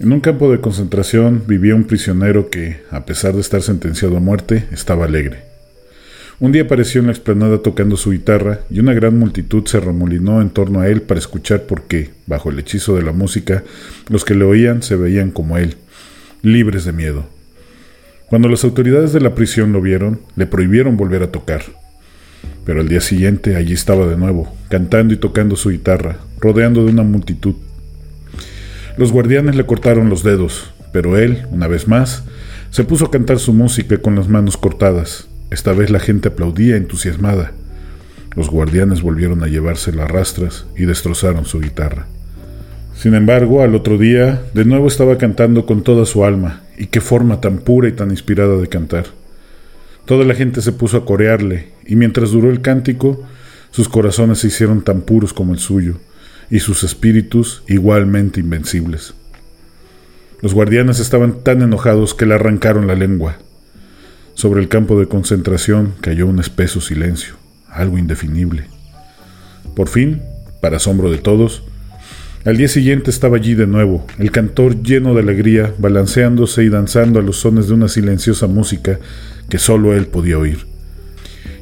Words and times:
En 0.00 0.14
un 0.14 0.20
campo 0.20 0.50
de 0.50 0.62
concentración 0.62 1.42
vivía 1.46 1.74
un 1.74 1.84
prisionero 1.84 2.48
que, 2.48 2.80
a 2.90 3.04
pesar 3.04 3.34
de 3.34 3.42
estar 3.42 3.60
sentenciado 3.60 4.16
a 4.16 4.20
muerte, 4.20 4.64
estaba 4.72 5.04
alegre. 5.04 5.42
Un 6.38 6.52
día 6.52 6.62
apareció 6.62 7.02
en 7.02 7.08
la 7.08 7.12
explanada 7.12 7.58
tocando 7.58 7.98
su 7.98 8.12
guitarra 8.12 8.60
y 8.70 8.80
una 8.80 8.94
gran 8.94 9.18
multitud 9.18 9.66
se 9.66 9.78
remolinó 9.78 10.40
en 10.40 10.48
torno 10.48 10.80
a 10.80 10.88
él 10.88 11.02
para 11.02 11.20
escuchar 11.20 11.64
por 11.64 11.82
qué, 11.82 12.12
bajo 12.26 12.48
el 12.48 12.58
hechizo 12.58 12.96
de 12.96 13.02
la 13.02 13.12
música, 13.12 13.62
los 14.08 14.24
que 14.24 14.34
le 14.34 14.46
oían 14.46 14.82
se 14.82 14.96
veían 14.96 15.30
como 15.30 15.58
él, 15.58 15.76
libres 16.40 16.86
de 16.86 16.94
miedo. 16.94 17.26
Cuando 18.26 18.48
las 18.48 18.64
autoridades 18.64 19.12
de 19.12 19.20
la 19.20 19.34
prisión 19.34 19.70
lo 19.74 19.82
vieron, 19.82 20.22
le 20.34 20.46
prohibieron 20.46 20.96
volver 20.96 21.22
a 21.24 21.30
tocar. 21.30 21.60
Pero 22.64 22.80
al 22.80 22.88
día 22.88 23.02
siguiente 23.02 23.54
allí 23.54 23.74
estaba 23.74 24.06
de 24.06 24.16
nuevo, 24.16 24.50
cantando 24.70 25.12
y 25.12 25.18
tocando 25.18 25.56
su 25.56 25.68
guitarra, 25.68 26.20
rodeando 26.40 26.86
de 26.86 26.90
una 26.90 27.02
multitud 27.02 27.54
los 28.96 29.12
guardianes 29.12 29.56
le 29.56 29.66
cortaron 29.66 30.08
los 30.08 30.22
dedos, 30.22 30.72
pero 30.92 31.16
él, 31.16 31.46
una 31.50 31.68
vez 31.68 31.88
más, 31.88 32.24
se 32.70 32.84
puso 32.84 33.06
a 33.06 33.10
cantar 33.10 33.38
su 33.38 33.52
música 33.52 33.98
con 33.98 34.14
las 34.14 34.28
manos 34.28 34.56
cortadas. 34.56 35.28
Esta 35.50 35.72
vez 35.72 35.90
la 35.90 36.00
gente 36.00 36.28
aplaudía 36.28 36.76
entusiasmada. 36.76 37.52
Los 38.36 38.48
guardianes 38.48 39.02
volvieron 39.02 39.42
a 39.42 39.48
llevarse 39.48 39.92
las 39.92 40.10
rastras 40.10 40.66
y 40.76 40.84
destrozaron 40.84 41.44
su 41.44 41.60
guitarra. 41.60 42.06
Sin 42.94 43.14
embargo, 43.14 43.62
al 43.62 43.74
otro 43.74 43.98
día, 43.98 44.42
de 44.54 44.64
nuevo 44.64 44.86
estaba 44.86 45.18
cantando 45.18 45.66
con 45.66 45.82
toda 45.82 46.04
su 46.04 46.24
alma, 46.24 46.60
y 46.76 46.86
qué 46.86 47.00
forma 47.00 47.40
tan 47.40 47.58
pura 47.58 47.88
y 47.88 47.92
tan 47.92 48.10
inspirada 48.10 48.56
de 48.56 48.68
cantar. 48.68 49.06
Toda 50.04 50.24
la 50.24 50.34
gente 50.34 50.60
se 50.60 50.72
puso 50.72 50.98
a 50.98 51.04
corearle, 51.04 51.68
y 51.86 51.96
mientras 51.96 52.30
duró 52.30 52.50
el 52.50 52.60
cántico, 52.60 53.22
sus 53.70 53.88
corazones 53.88 54.40
se 54.40 54.48
hicieron 54.48 54.82
tan 54.82 55.00
puros 55.00 55.32
como 55.32 55.54
el 55.54 55.58
suyo, 55.58 55.96
y 56.50 56.58
sus 56.58 56.82
espíritus 56.82 57.62
igualmente 57.68 58.40
invencibles. 58.40 59.14
Los 60.42 60.52
guardianes 60.54 60.98
estaban 60.98 61.44
tan 61.44 61.62
enojados 61.62 62.14
que 62.14 62.26
le 62.26 62.34
arrancaron 62.34 62.86
la 62.86 62.94
lengua. 62.94 63.38
Sobre 64.34 64.60
el 64.60 64.68
campo 64.68 64.98
de 64.98 65.06
concentración 65.06 65.94
cayó 66.00 66.26
un 66.26 66.40
espeso 66.40 66.80
silencio, 66.80 67.34
algo 67.68 67.98
indefinible. 67.98 68.64
Por 69.76 69.88
fin, 69.88 70.22
para 70.60 70.78
asombro 70.78 71.10
de 71.10 71.18
todos, 71.18 71.62
al 72.44 72.56
día 72.56 72.68
siguiente 72.68 73.10
estaba 73.10 73.36
allí 73.36 73.54
de 73.54 73.66
nuevo, 73.66 74.06
el 74.18 74.30
cantor 74.30 74.82
lleno 74.82 75.14
de 75.14 75.20
alegría, 75.20 75.74
balanceándose 75.78 76.64
y 76.64 76.70
danzando 76.70 77.20
a 77.20 77.22
los 77.22 77.36
sones 77.40 77.68
de 77.68 77.74
una 77.74 77.88
silenciosa 77.88 78.46
música 78.46 78.98
que 79.50 79.58
sólo 79.58 79.94
él 79.94 80.06
podía 80.06 80.38
oír 80.38 80.69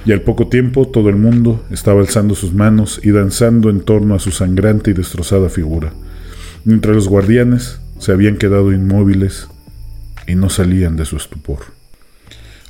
y 0.05 0.13
al 0.13 0.23
poco 0.23 0.49
tiempo 0.49 0.87
todo 0.87 1.09
el 1.09 1.17
mundo 1.17 1.65
estaba 1.71 2.01
alzando 2.01 2.35
sus 2.35 2.53
manos 2.53 3.01
y 3.03 3.11
danzando 3.11 3.71
en 3.71 3.81
torno 3.81 4.15
a 4.15 4.19
su 4.19 4.31
sangrante 4.31 4.91
y 4.91 4.95
destrozada 4.95 5.49
figura, 5.49 5.93
mientras 6.65 6.95
los 6.95 7.09
guardianes 7.09 7.81
se 7.99 8.13
habían 8.13 8.37
quedado 8.37 8.73
inmóviles 8.73 9.49
y 10.27 10.35
no 10.35 10.51
salían 10.51 10.97
de 10.97 11.05
su 11.05 11.17
estupor. 11.17 11.79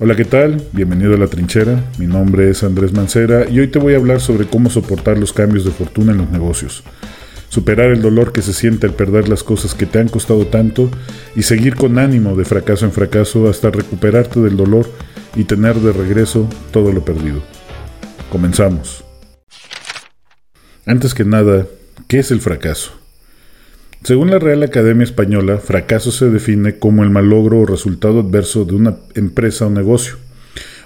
Hola, 0.00 0.14
¿qué 0.14 0.24
tal? 0.24 0.62
Bienvenido 0.72 1.14
a 1.14 1.18
la 1.18 1.26
trinchera. 1.26 1.82
Mi 1.98 2.06
nombre 2.06 2.50
es 2.50 2.62
Andrés 2.62 2.92
Mancera 2.92 3.50
y 3.50 3.58
hoy 3.58 3.66
te 3.66 3.80
voy 3.80 3.94
a 3.94 3.96
hablar 3.96 4.20
sobre 4.20 4.46
cómo 4.46 4.70
soportar 4.70 5.18
los 5.18 5.32
cambios 5.32 5.64
de 5.64 5.72
fortuna 5.72 6.12
en 6.12 6.18
los 6.18 6.30
negocios, 6.30 6.84
superar 7.48 7.90
el 7.90 8.00
dolor 8.00 8.30
que 8.30 8.40
se 8.40 8.52
siente 8.52 8.86
al 8.86 8.94
perder 8.94 9.28
las 9.28 9.42
cosas 9.42 9.74
que 9.74 9.86
te 9.86 9.98
han 9.98 10.08
costado 10.08 10.46
tanto 10.46 10.88
y 11.34 11.42
seguir 11.42 11.74
con 11.74 11.98
ánimo 11.98 12.36
de 12.36 12.44
fracaso 12.44 12.84
en 12.84 12.92
fracaso 12.92 13.48
hasta 13.48 13.72
recuperarte 13.72 14.38
del 14.38 14.56
dolor 14.56 14.88
y 15.34 15.44
tener 15.44 15.76
de 15.76 15.92
regreso 15.92 16.48
todo 16.72 16.92
lo 16.92 17.04
perdido. 17.04 17.42
Comenzamos. 18.30 19.04
Antes 20.86 21.14
que 21.14 21.24
nada, 21.24 21.66
¿qué 22.06 22.18
es 22.18 22.30
el 22.30 22.40
fracaso? 22.40 22.92
Según 24.04 24.30
la 24.30 24.38
Real 24.38 24.62
Academia 24.62 25.04
Española, 25.04 25.58
fracaso 25.58 26.12
se 26.12 26.30
define 26.30 26.78
como 26.78 27.02
el 27.02 27.10
malogro 27.10 27.60
o 27.60 27.66
resultado 27.66 28.20
adverso 28.20 28.64
de 28.64 28.74
una 28.74 28.96
empresa 29.14 29.66
o 29.66 29.70
negocio, 29.70 30.16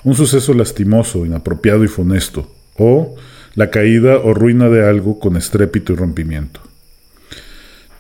un 0.02 0.14
suceso 0.14 0.54
lastimoso, 0.54 1.26
inapropiado 1.26 1.84
y 1.84 1.88
funesto, 1.88 2.50
o 2.76 3.14
la 3.54 3.70
caída 3.70 4.18
o 4.18 4.32
ruina 4.32 4.68
de 4.68 4.88
algo 4.88 5.18
con 5.18 5.36
estrépito 5.36 5.92
y 5.92 5.96
rompimiento. 5.96 6.60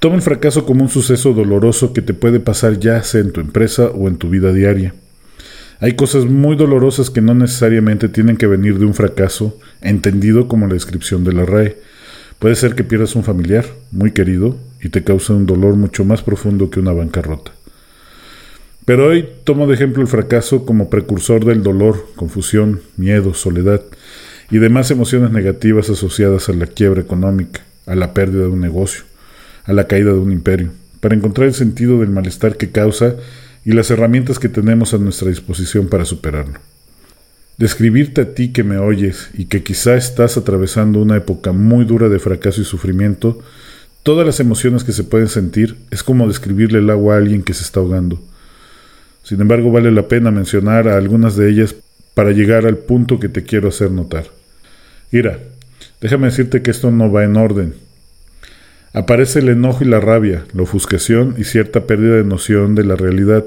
Toma 0.00 0.16
el 0.16 0.22
fracaso 0.22 0.64
como 0.64 0.82
un 0.82 0.88
suceso 0.88 1.32
doloroso 1.32 1.92
que 1.92 2.02
te 2.02 2.14
puede 2.14 2.40
pasar 2.40 2.80
ya 2.80 3.02
sea 3.04 3.20
en 3.20 3.32
tu 3.32 3.40
empresa 3.40 3.86
o 3.86 4.08
en 4.08 4.16
tu 4.16 4.28
vida 4.28 4.52
diaria. 4.52 4.94
Hay 5.82 5.94
cosas 5.94 6.26
muy 6.26 6.54
dolorosas 6.54 7.10
que 7.10 7.20
no 7.20 7.34
necesariamente 7.34 8.08
tienen 8.08 8.36
que 8.36 8.46
venir 8.46 8.78
de 8.78 8.84
un 8.84 8.94
fracaso, 8.94 9.58
entendido 9.80 10.46
como 10.46 10.68
la 10.68 10.74
descripción 10.74 11.24
de 11.24 11.32
la 11.32 11.44
RAE. 11.44 11.76
Puede 12.38 12.54
ser 12.54 12.76
que 12.76 12.84
pierdas 12.84 13.16
un 13.16 13.24
familiar 13.24 13.64
muy 13.90 14.12
querido 14.12 14.56
y 14.80 14.90
te 14.90 15.02
cause 15.02 15.32
un 15.32 15.44
dolor 15.44 15.74
mucho 15.74 16.04
más 16.04 16.22
profundo 16.22 16.70
que 16.70 16.78
una 16.78 16.92
bancarrota. 16.92 17.50
Pero 18.84 19.08
hoy 19.08 19.28
tomo 19.42 19.66
de 19.66 19.74
ejemplo 19.74 20.02
el 20.02 20.06
fracaso 20.06 20.64
como 20.64 20.88
precursor 20.88 21.44
del 21.44 21.64
dolor, 21.64 22.06
confusión, 22.14 22.82
miedo, 22.96 23.34
soledad 23.34 23.82
y 24.52 24.58
demás 24.58 24.88
emociones 24.92 25.32
negativas 25.32 25.90
asociadas 25.90 26.48
a 26.48 26.52
la 26.52 26.66
quiebra 26.68 27.00
económica, 27.00 27.62
a 27.86 27.96
la 27.96 28.14
pérdida 28.14 28.42
de 28.42 28.50
un 28.50 28.60
negocio, 28.60 29.02
a 29.64 29.72
la 29.72 29.88
caída 29.88 30.12
de 30.12 30.18
un 30.18 30.30
imperio, 30.30 30.70
para 31.00 31.16
encontrar 31.16 31.48
el 31.48 31.54
sentido 31.54 31.98
del 31.98 32.10
malestar 32.10 32.56
que 32.56 32.70
causa 32.70 33.16
y 33.64 33.72
las 33.72 33.90
herramientas 33.90 34.38
que 34.38 34.48
tenemos 34.48 34.94
a 34.94 34.98
nuestra 34.98 35.28
disposición 35.28 35.88
para 35.88 36.04
superarlo. 36.04 36.58
Describirte 37.58 38.22
a 38.22 38.34
ti 38.34 38.52
que 38.52 38.64
me 38.64 38.78
oyes 38.78 39.30
y 39.34 39.44
que 39.44 39.62
quizá 39.62 39.94
estás 39.94 40.36
atravesando 40.36 41.00
una 41.00 41.16
época 41.16 41.52
muy 41.52 41.84
dura 41.84 42.08
de 42.08 42.18
fracaso 42.18 42.60
y 42.60 42.64
sufrimiento, 42.64 43.40
todas 44.02 44.26
las 44.26 44.40
emociones 44.40 44.84
que 44.84 44.92
se 44.92 45.04
pueden 45.04 45.28
sentir 45.28 45.76
es 45.90 46.02
como 46.02 46.26
describirle 46.26 46.78
el 46.80 46.90
agua 46.90 47.14
a 47.14 47.18
alguien 47.18 47.42
que 47.42 47.54
se 47.54 47.62
está 47.62 47.80
ahogando. 47.80 48.20
Sin 49.22 49.40
embargo, 49.40 49.70
vale 49.70 49.92
la 49.92 50.08
pena 50.08 50.30
mencionar 50.30 50.88
a 50.88 50.96
algunas 50.96 51.36
de 51.36 51.48
ellas 51.48 51.76
para 52.14 52.32
llegar 52.32 52.66
al 52.66 52.78
punto 52.78 53.20
que 53.20 53.28
te 53.28 53.44
quiero 53.44 53.68
hacer 53.68 53.90
notar. 53.90 54.26
Ira, 55.12 55.38
déjame 56.00 56.26
decirte 56.26 56.62
que 56.62 56.70
esto 56.70 56.90
no 56.90 57.12
va 57.12 57.22
en 57.24 57.36
orden, 57.36 57.74
Aparece 58.94 59.38
el 59.38 59.48
enojo 59.48 59.84
y 59.84 59.88
la 59.88 60.00
rabia, 60.00 60.44
la 60.52 60.62
ofuscación 60.64 61.34
y 61.38 61.44
cierta 61.44 61.86
pérdida 61.86 62.16
de 62.16 62.24
noción 62.24 62.74
de 62.74 62.84
la 62.84 62.94
realidad, 62.94 63.44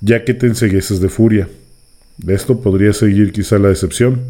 ya 0.00 0.24
que 0.24 0.34
te 0.34 0.46
ensegueces 0.46 1.00
de 1.00 1.08
furia. 1.08 1.48
De 2.18 2.34
esto 2.34 2.60
podría 2.60 2.92
seguir 2.92 3.32
quizá 3.32 3.58
la 3.58 3.68
decepción. 3.68 4.20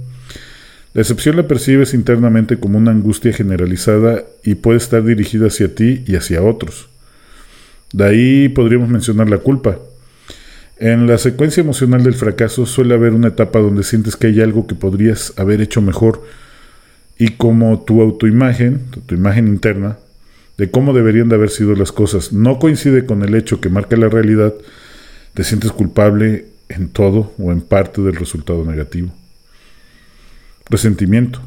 La 0.94 1.00
decepción 1.00 1.36
la 1.36 1.48
percibes 1.48 1.92
internamente 1.92 2.58
como 2.58 2.78
una 2.78 2.92
angustia 2.92 3.32
generalizada 3.32 4.22
y 4.44 4.54
puede 4.54 4.78
estar 4.78 5.02
dirigida 5.02 5.48
hacia 5.48 5.74
ti 5.74 6.04
y 6.06 6.14
hacia 6.14 6.42
otros. 6.42 6.88
De 7.92 8.04
ahí 8.04 8.48
podríamos 8.48 8.88
mencionar 8.88 9.28
la 9.28 9.38
culpa. 9.38 9.78
En 10.78 11.08
la 11.08 11.18
secuencia 11.18 11.62
emocional 11.62 12.04
del 12.04 12.14
fracaso 12.14 12.64
suele 12.64 12.94
haber 12.94 13.12
una 13.12 13.28
etapa 13.28 13.58
donde 13.58 13.82
sientes 13.82 14.14
que 14.14 14.28
hay 14.28 14.40
algo 14.40 14.68
que 14.68 14.76
podrías 14.76 15.32
haber 15.36 15.60
hecho 15.60 15.82
mejor 15.82 16.22
y 17.18 17.30
como 17.30 17.82
tu 17.84 18.00
autoimagen, 18.00 18.82
tu 19.06 19.14
imagen 19.16 19.48
interna, 19.48 19.98
de 20.58 20.70
cómo 20.70 20.92
deberían 20.92 21.28
de 21.28 21.34
haber 21.34 21.50
sido 21.50 21.74
las 21.74 21.92
cosas 21.92 22.32
no 22.32 22.58
coincide 22.58 23.06
con 23.06 23.22
el 23.22 23.34
hecho 23.34 23.60
que 23.60 23.68
marca 23.68 23.96
la 23.96 24.08
realidad, 24.08 24.54
te 25.34 25.44
sientes 25.44 25.72
culpable 25.72 26.46
en 26.68 26.88
todo 26.88 27.32
o 27.38 27.52
en 27.52 27.60
parte 27.60 28.02
del 28.02 28.16
resultado 28.16 28.64
negativo. 28.64 29.10
Resentimiento. 30.70 31.40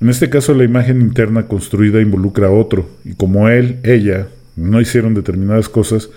En 0.00 0.10
este 0.10 0.30
caso 0.30 0.54
la 0.54 0.64
imagen 0.64 1.00
interna 1.00 1.48
construida 1.48 2.00
involucra 2.00 2.48
a 2.48 2.52
otro 2.52 2.88
y 3.04 3.14
como 3.14 3.48
él, 3.48 3.80
ella, 3.82 4.28
no 4.56 4.80
hicieron 4.80 5.14
determinadas 5.14 5.68
cosas, 5.68 6.10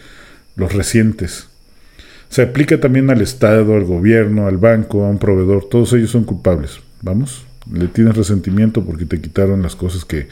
los 0.55 0.73
resientes. 0.73 1.47
Se 2.29 2.41
aplica 2.41 2.79
también 2.79 3.09
al 3.09 3.21
Estado, 3.21 3.75
al 3.75 3.83
gobierno, 3.83 4.47
al 4.47 4.57
banco, 4.57 5.05
a 5.05 5.09
un 5.09 5.17
proveedor, 5.17 5.67
todos 5.69 5.93
ellos 5.93 6.11
son 6.11 6.23
culpables. 6.23 6.79
Vamos, 7.01 7.45
le 7.71 7.87
tienes 7.87 8.15
resentimiento 8.15 8.83
porque 8.83 9.05
te 9.05 9.19
quitaron 9.19 9.61
las 9.61 9.75
cosas 9.75 10.05
que 10.05 10.27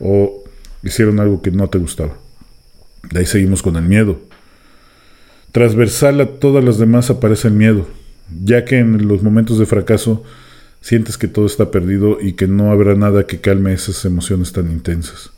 o 0.00 0.39
hicieron 0.82 1.20
algo 1.20 1.42
que 1.42 1.50
no 1.50 1.68
te 1.68 1.78
gustaba. 1.78 2.16
De 3.10 3.20
ahí 3.20 3.26
seguimos 3.26 3.62
con 3.62 3.76
el 3.76 3.84
miedo. 3.84 4.20
Transversal 5.52 6.20
a 6.20 6.26
todas 6.26 6.64
las 6.64 6.78
demás 6.78 7.10
aparece 7.10 7.48
el 7.48 7.54
miedo, 7.54 7.88
ya 8.44 8.64
que 8.64 8.78
en 8.78 9.08
los 9.08 9.22
momentos 9.22 9.58
de 9.58 9.66
fracaso 9.66 10.22
sientes 10.80 11.18
que 11.18 11.28
todo 11.28 11.46
está 11.46 11.70
perdido 11.70 12.18
y 12.20 12.34
que 12.34 12.46
no 12.46 12.70
habrá 12.70 12.94
nada 12.94 13.26
que 13.26 13.40
calme 13.40 13.72
esas 13.72 14.04
emociones 14.04 14.52
tan 14.52 14.70
intensas. 14.70 15.30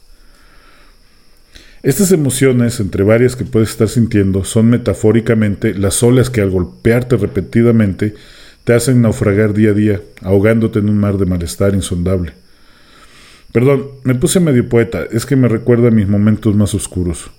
Estas 1.83 2.13
emociones, 2.13 2.79
entre 2.79 3.03
varias 3.03 3.35
que 3.35 3.45
puedes 3.45 3.71
estar 3.71 3.89
sintiendo, 3.89 4.45
son 4.45 4.71
metafóricamente 4.71 5.75
las 5.75 6.03
olas 6.05 6.31
que 6.31 6.41
al 6.41 6.51
golpearte 6.51 7.17
repetidamente 7.17 8.15
te 8.63 8.73
hacen 8.73 9.03
naufragar 9.03 9.53
día 9.53 9.71
a 9.71 9.75
día, 9.75 10.01
ahogándote 10.21 10.79
en 10.79 10.89
un 10.89 10.99
mar 10.99 11.19
de 11.19 11.27
malestar 11.27 11.75
insondable. 11.75 12.35
Perdón, 13.53 13.89
me 14.05 14.15
puse 14.15 14.41
medio 14.41 14.67
poeta, 14.69 15.05
es 15.11 15.27
que 15.27 15.37
me 15.37 15.47
recuerda 15.47 15.89
a 15.89 15.91
mis 15.93 16.09
momentos 16.09 16.57
más 16.57 16.75
oscuros. 16.75 17.31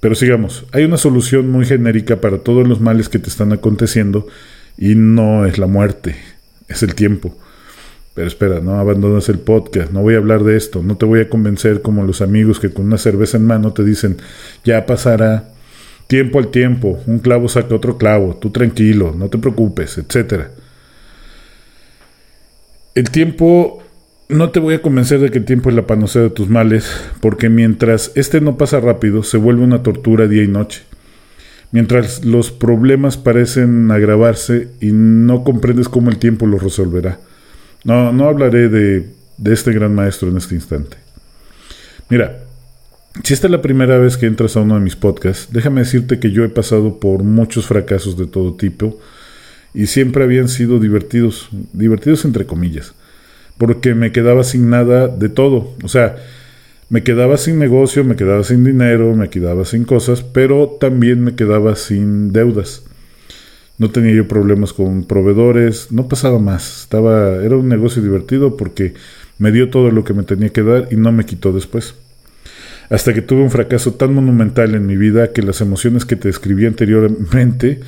Pero 0.00 0.14
sigamos, 0.14 0.66
hay 0.72 0.84
una 0.84 0.98
solución 0.98 1.50
muy 1.50 1.64
genérica 1.64 2.20
para 2.20 2.38
todos 2.38 2.68
los 2.68 2.80
males 2.80 3.08
que 3.08 3.18
te 3.18 3.28
están 3.28 3.52
aconteciendo 3.52 4.26
y 4.76 4.94
no 4.94 5.46
es 5.46 5.58
la 5.58 5.66
muerte, 5.66 6.16
es 6.68 6.82
el 6.82 6.94
tiempo. 6.94 7.36
Pero 8.14 8.26
espera, 8.26 8.60
no 8.60 8.78
abandonas 8.78 9.28
el 9.28 9.38
podcast, 9.38 9.92
no 9.92 10.02
voy 10.02 10.14
a 10.14 10.18
hablar 10.18 10.44
de 10.44 10.56
esto, 10.56 10.82
no 10.82 10.96
te 10.96 11.06
voy 11.06 11.20
a 11.20 11.28
convencer 11.28 11.80
como 11.80 12.04
los 12.04 12.20
amigos 12.22 12.60
que 12.60 12.70
con 12.70 12.86
una 12.86 12.98
cerveza 12.98 13.36
en 13.36 13.46
mano 13.46 13.72
te 13.72 13.84
dicen, 13.84 14.18
ya 14.64 14.84
pasará, 14.84 15.50
tiempo 16.06 16.38
al 16.38 16.48
tiempo, 16.48 16.98
un 17.06 17.20
clavo 17.20 17.48
saca 17.48 17.74
otro 17.74 17.96
clavo, 17.96 18.36
tú 18.36 18.50
tranquilo, 18.50 19.14
no 19.16 19.28
te 19.28 19.38
preocupes, 19.38 19.96
etc. 19.96 20.48
El 22.94 23.10
tiempo, 23.10 23.82
no 24.30 24.50
te 24.50 24.60
voy 24.60 24.74
a 24.74 24.82
convencer 24.82 25.20
de 25.20 25.30
que 25.30 25.38
el 25.38 25.44
tiempo 25.44 25.70
es 25.70 25.76
la 25.76 25.86
panacea 25.86 26.22
de 26.22 26.30
tus 26.30 26.48
males, 26.48 26.90
porque 27.20 27.48
mientras 27.48 28.12
este 28.14 28.40
no 28.40 28.56
pasa 28.56 28.80
rápido, 28.80 29.22
se 29.22 29.36
vuelve 29.36 29.62
una 29.62 29.82
tortura 29.82 30.28
día 30.28 30.42
y 30.42 30.48
noche. 30.48 30.82
Mientras 31.72 32.24
los 32.24 32.50
problemas 32.50 33.16
parecen 33.16 33.90
agravarse 33.90 34.68
y 34.80 34.90
no 34.92 35.44
comprendes 35.44 35.88
cómo 35.88 36.10
el 36.10 36.18
tiempo 36.18 36.46
los 36.46 36.62
resolverá. 36.62 37.20
No, 37.84 38.12
no 38.12 38.28
hablaré 38.28 38.68
de, 38.68 39.06
de 39.36 39.52
este 39.52 39.72
gran 39.72 39.94
maestro 39.94 40.28
en 40.28 40.36
este 40.36 40.54
instante. 40.54 40.96
Mira, 42.08 42.40
si 43.24 43.34
esta 43.34 43.46
es 43.46 43.50
la 43.50 43.62
primera 43.62 43.98
vez 43.98 44.16
que 44.16 44.26
entras 44.26 44.56
a 44.56 44.60
uno 44.60 44.74
de 44.74 44.80
mis 44.80 44.96
podcasts, 44.96 45.52
déjame 45.52 45.82
decirte 45.82 46.18
que 46.18 46.30
yo 46.30 46.44
he 46.44 46.48
pasado 46.48 46.98
por 46.98 47.22
muchos 47.22 47.66
fracasos 47.66 48.16
de 48.16 48.26
todo 48.26 48.54
tipo 48.54 48.98
y 49.74 49.86
siempre 49.86 50.24
habían 50.24 50.48
sido 50.48 50.78
divertidos, 50.78 51.48
divertidos 51.72 52.24
entre 52.24 52.46
comillas, 52.46 52.94
porque 53.60 53.94
me 53.94 54.10
quedaba 54.10 54.42
sin 54.42 54.70
nada 54.70 55.06
de 55.06 55.28
todo, 55.28 55.74
o 55.84 55.88
sea, 55.88 56.16
me 56.88 57.02
quedaba 57.02 57.36
sin 57.36 57.58
negocio, 57.58 58.04
me 58.04 58.16
quedaba 58.16 58.42
sin 58.42 58.64
dinero, 58.64 59.14
me 59.14 59.28
quedaba 59.28 59.66
sin 59.66 59.84
cosas, 59.84 60.22
pero 60.22 60.78
también 60.80 61.22
me 61.22 61.34
quedaba 61.34 61.76
sin 61.76 62.32
deudas. 62.32 62.84
No 63.76 63.90
tenía 63.90 64.14
yo 64.14 64.26
problemas 64.26 64.72
con 64.72 65.04
proveedores, 65.04 65.92
no 65.92 66.08
pasaba 66.08 66.38
más. 66.38 66.84
Estaba, 66.84 67.36
era 67.44 67.54
un 67.54 67.68
negocio 67.68 68.02
divertido 68.02 68.56
porque 68.56 68.94
me 69.36 69.52
dio 69.52 69.68
todo 69.68 69.90
lo 69.90 70.04
que 70.04 70.14
me 70.14 70.22
tenía 70.22 70.48
que 70.48 70.62
dar 70.62 70.88
y 70.90 70.96
no 70.96 71.12
me 71.12 71.26
quitó 71.26 71.52
después. 71.52 71.94
Hasta 72.88 73.12
que 73.12 73.20
tuve 73.20 73.42
un 73.42 73.50
fracaso 73.50 73.92
tan 73.92 74.14
monumental 74.14 74.74
en 74.74 74.86
mi 74.86 74.96
vida 74.96 75.32
que 75.32 75.42
las 75.42 75.60
emociones 75.60 76.06
que 76.06 76.16
te 76.16 76.28
describí 76.28 76.64
anteriormente, 76.64 77.80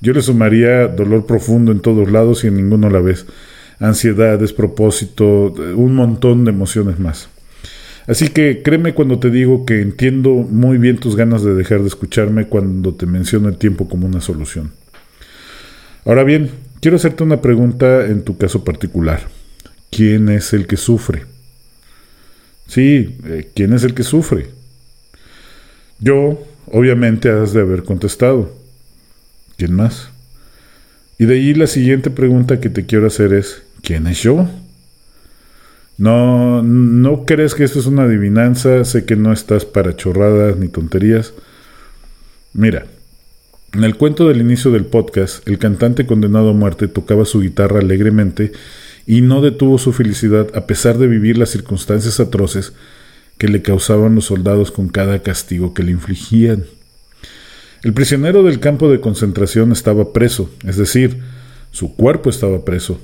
yo 0.00 0.14
le 0.14 0.22
sumaría 0.22 0.88
dolor 0.88 1.26
profundo 1.26 1.70
en 1.70 1.80
todos 1.80 2.10
lados 2.10 2.44
y 2.44 2.46
en 2.46 2.56
ninguno 2.56 2.86
a 2.86 2.90
la 2.90 3.00
vez. 3.00 3.26
Ansiedad, 3.80 4.38
despropósito, 4.38 5.52
un 5.76 5.94
montón 5.94 6.44
de 6.44 6.50
emociones 6.50 6.98
más. 6.98 7.28
Así 8.08 8.28
que 8.28 8.62
créeme 8.62 8.94
cuando 8.94 9.18
te 9.18 9.30
digo 9.30 9.66
que 9.66 9.82
entiendo 9.82 10.30
muy 10.30 10.78
bien 10.78 10.96
tus 10.96 11.14
ganas 11.14 11.42
de 11.42 11.54
dejar 11.54 11.82
de 11.82 11.88
escucharme 11.88 12.46
cuando 12.46 12.94
te 12.94 13.04
menciono 13.04 13.48
el 13.48 13.58
tiempo 13.58 13.88
como 13.88 14.06
una 14.06 14.20
solución. 14.22 14.72
Ahora 16.06 16.24
bien, 16.24 16.50
quiero 16.80 16.96
hacerte 16.96 17.22
una 17.22 17.42
pregunta 17.42 18.06
en 18.06 18.22
tu 18.22 18.38
caso 18.38 18.64
particular. 18.64 19.28
¿Quién 19.90 20.30
es 20.30 20.54
el 20.54 20.66
que 20.66 20.78
sufre? 20.78 21.26
Sí, 22.66 23.18
eh, 23.24 23.50
¿quién 23.54 23.74
es 23.74 23.84
el 23.84 23.94
que 23.94 24.02
sufre? 24.02 24.46
Yo, 25.98 26.46
obviamente, 26.66 27.28
has 27.28 27.52
de 27.52 27.60
haber 27.60 27.84
contestado. 27.84 28.54
¿Quién 29.58 29.74
más? 29.74 30.08
Y 31.18 31.26
de 31.26 31.34
ahí 31.34 31.52
la 31.52 31.66
siguiente 31.66 32.10
pregunta 32.10 32.60
que 32.60 32.70
te 32.70 32.86
quiero 32.86 33.06
hacer 33.06 33.32
es, 33.32 33.64
¿quién 33.82 34.06
es 34.06 34.22
yo? 34.22 34.48
No, 35.96 36.62
no 36.62 37.24
crees 37.24 37.54
que 37.54 37.64
esto 37.64 37.80
es 37.80 37.86
una 37.86 38.04
adivinanza, 38.04 38.84
sé 38.84 39.04
que 39.04 39.16
no 39.16 39.32
estás 39.32 39.64
para 39.64 39.96
chorradas 39.96 40.56
ni 40.56 40.68
tonterías. 40.68 41.34
Mira, 42.52 42.86
en 43.72 43.84
el 43.84 43.96
cuento 43.96 44.28
del 44.28 44.40
inicio 44.40 44.70
del 44.70 44.86
podcast, 44.86 45.46
el 45.48 45.58
cantante 45.58 46.06
condenado 46.06 46.50
a 46.50 46.54
muerte 46.54 46.88
tocaba 46.88 47.24
su 47.24 47.40
guitarra 47.40 47.80
alegremente 47.80 48.52
y 49.06 49.20
no 49.20 49.40
detuvo 49.40 49.78
su 49.78 49.92
felicidad 49.92 50.46
a 50.54 50.66
pesar 50.66 50.98
de 50.98 51.06
vivir 51.06 51.36
las 51.36 51.50
circunstancias 51.50 52.20
atroces 52.20 52.72
que 53.36 53.48
le 53.48 53.62
causaban 53.62 54.14
los 54.14 54.26
soldados 54.26 54.70
con 54.70 54.88
cada 54.88 55.22
castigo 55.22 55.74
que 55.74 55.82
le 55.82 55.92
infligían. 55.92 56.64
El 57.82 57.92
prisionero 57.92 58.42
del 58.42 58.58
campo 58.58 58.90
de 58.90 59.00
concentración 59.00 59.72
estaba 59.72 60.12
preso, 60.12 60.50
es 60.66 60.76
decir, 60.76 61.22
su 61.70 61.94
cuerpo 61.94 62.30
estaba 62.30 62.64
preso. 62.64 63.00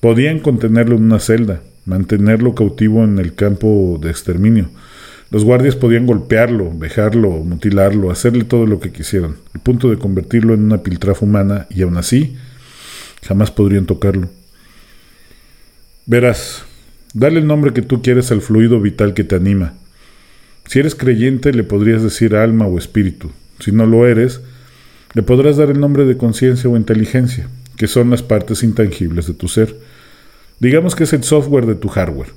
Podían 0.00 0.40
contenerlo 0.40 0.96
en 0.96 1.04
una 1.04 1.18
celda, 1.18 1.62
mantenerlo 1.84 2.54
cautivo 2.54 3.04
en 3.04 3.18
el 3.18 3.34
campo 3.34 3.98
de 4.00 4.10
exterminio, 4.10 4.68
los 5.30 5.44
guardias 5.44 5.74
podían 5.74 6.06
golpearlo, 6.06 6.70
vejarlo, 6.72 7.30
mutilarlo, 7.30 8.12
hacerle 8.12 8.44
todo 8.44 8.64
lo 8.64 8.78
que 8.78 8.92
quisieran, 8.92 9.36
al 9.54 9.60
punto 9.60 9.90
de 9.90 9.98
convertirlo 9.98 10.54
en 10.54 10.64
una 10.64 10.84
piltrafa 10.84 11.24
humana, 11.24 11.66
y 11.68 11.82
aún 11.82 11.96
así 11.96 12.36
jamás 13.26 13.50
podrían 13.50 13.86
tocarlo. 13.86 14.28
Verás, 16.06 16.62
dale 17.12 17.40
el 17.40 17.46
nombre 17.48 17.72
que 17.72 17.82
tú 17.82 18.02
quieres 18.02 18.30
al 18.30 18.40
fluido 18.40 18.80
vital 18.80 19.14
que 19.14 19.24
te 19.24 19.34
anima. 19.34 19.74
Si 20.66 20.78
eres 20.78 20.94
creyente, 20.94 21.52
le 21.52 21.64
podrías 21.64 22.04
decir 22.04 22.36
alma 22.36 22.66
o 22.66 22.78
espíritu. 22.78 23.32
Si 23.58 23.72
no 23.72 23.84
lo 23.84 24.06
eres, 24.06 24.40
le 25.14 25.24
podrás 25.24 25.56
dar 25.56 25.70
el 25.70 25.80
nombre 25.80 26.04
de 26.04 26.16
conciencia 26.16 26.70
o 26.70 26.76
inteligencia, 26.76 27.48
que 27.76 27.86
son 27.86 28.10
las 28.10 28.22
partes 28.22 28.62
intangibles 28.62 29.26
de 29.26 29.34
tu 29.34 29.48
ser. 29.48 29.76
Digamos 30.60 30.94
que 30.94 31.04
es 31.04 31.12
el 31.12 31.24
software 31.24 31.66
de 31.66 31.74
tu 31.74 31.88
hardware 31.88 32.30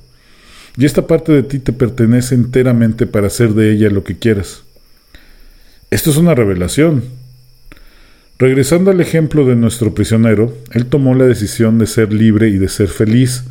y 0.77 0.85
esta 0.85 1.07
parte 1.07 1.31
de 1.31 1.43
ti 1.43 1.59
te 1.59 1.73
pertenece 1.73 2.35
enteramente 2.35 3.05
para 3.05 3.27
hacer 3.27 3.53
de 3.53 3.71
ella 3.71 3.89
lo 3.89 4.03
que 4.03 4.17
quieras. 4.17 4.63
Esto 5.91 6.09
es 6.09 6.17
una 6.17 6.35
revelación. 6.35 7.03
Regresando 8.37 8.91
al 8.91 9.01
ejemplo 9.01 9.45
de 9.45 9.57
nuestro 9.57 9.93
prisionero, 9.93 10.55
él 10.71 10.85
tomó 10.85 11.15
la 11.15 11.25
decisión 11.25 11.79
de 11.79 11.87
ser 11.87 12.13
libre 12.13 12.47
y 12.47 12.57
de 12.57 12.69
ser 12.69 12.87
feliz, 12.87 13.43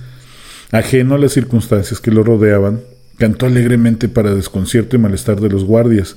ajeno 0.71 1.17
a 1.17 1.19
las 1.19 1.33
circunstancias 1.33 2.01
que 2.01 2.11
lo 2.11 2.23
rodeaban, 2.23 2.81
cantó 3.19 3.47
alegremente 3.47 4.09
para 4.09 4.35
desconcierto 4.35 4.97
y 4.97 4.99
malestar 4.99 5.41
de 5.41 5.51
los 5.51 5.65
guardias, 5.65 6.17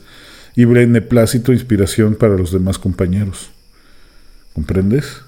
y 0.55 0.65
beneplácito 0.65 1.51
e 1.51 1.55
inspiración 1.55 2.15
para 2.15 2.37
los 2.37 2.51
demás 2.53 2.77
compañeros. 2.77 3.49
¿Comprendes? 4.53 5.23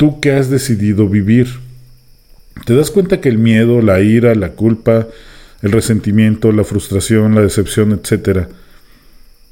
Tú 0.00 0.18
que 0.18 0.32
has 0.32 0.48
decidido 0.48 1.10
vivir, 1.10 1.60
te 2.64 2.74
das 2.74 2.90
cuenta 2.90 3.20
que 3.20 3.28
el 3.28 3.36
miedo, 3.36 3.82
la 3.82 4.00
ira, 4.00 4.34
la 4.34 4.52
culpa, 4.52 5.08
el 5.60 5.72
resentimiento, 5.72 6.52
la 6.52 6.64
frustración, 6.64 7.34
la 7.34 7.42
decepción, 7.42 7.92
etc., 7.92 8.48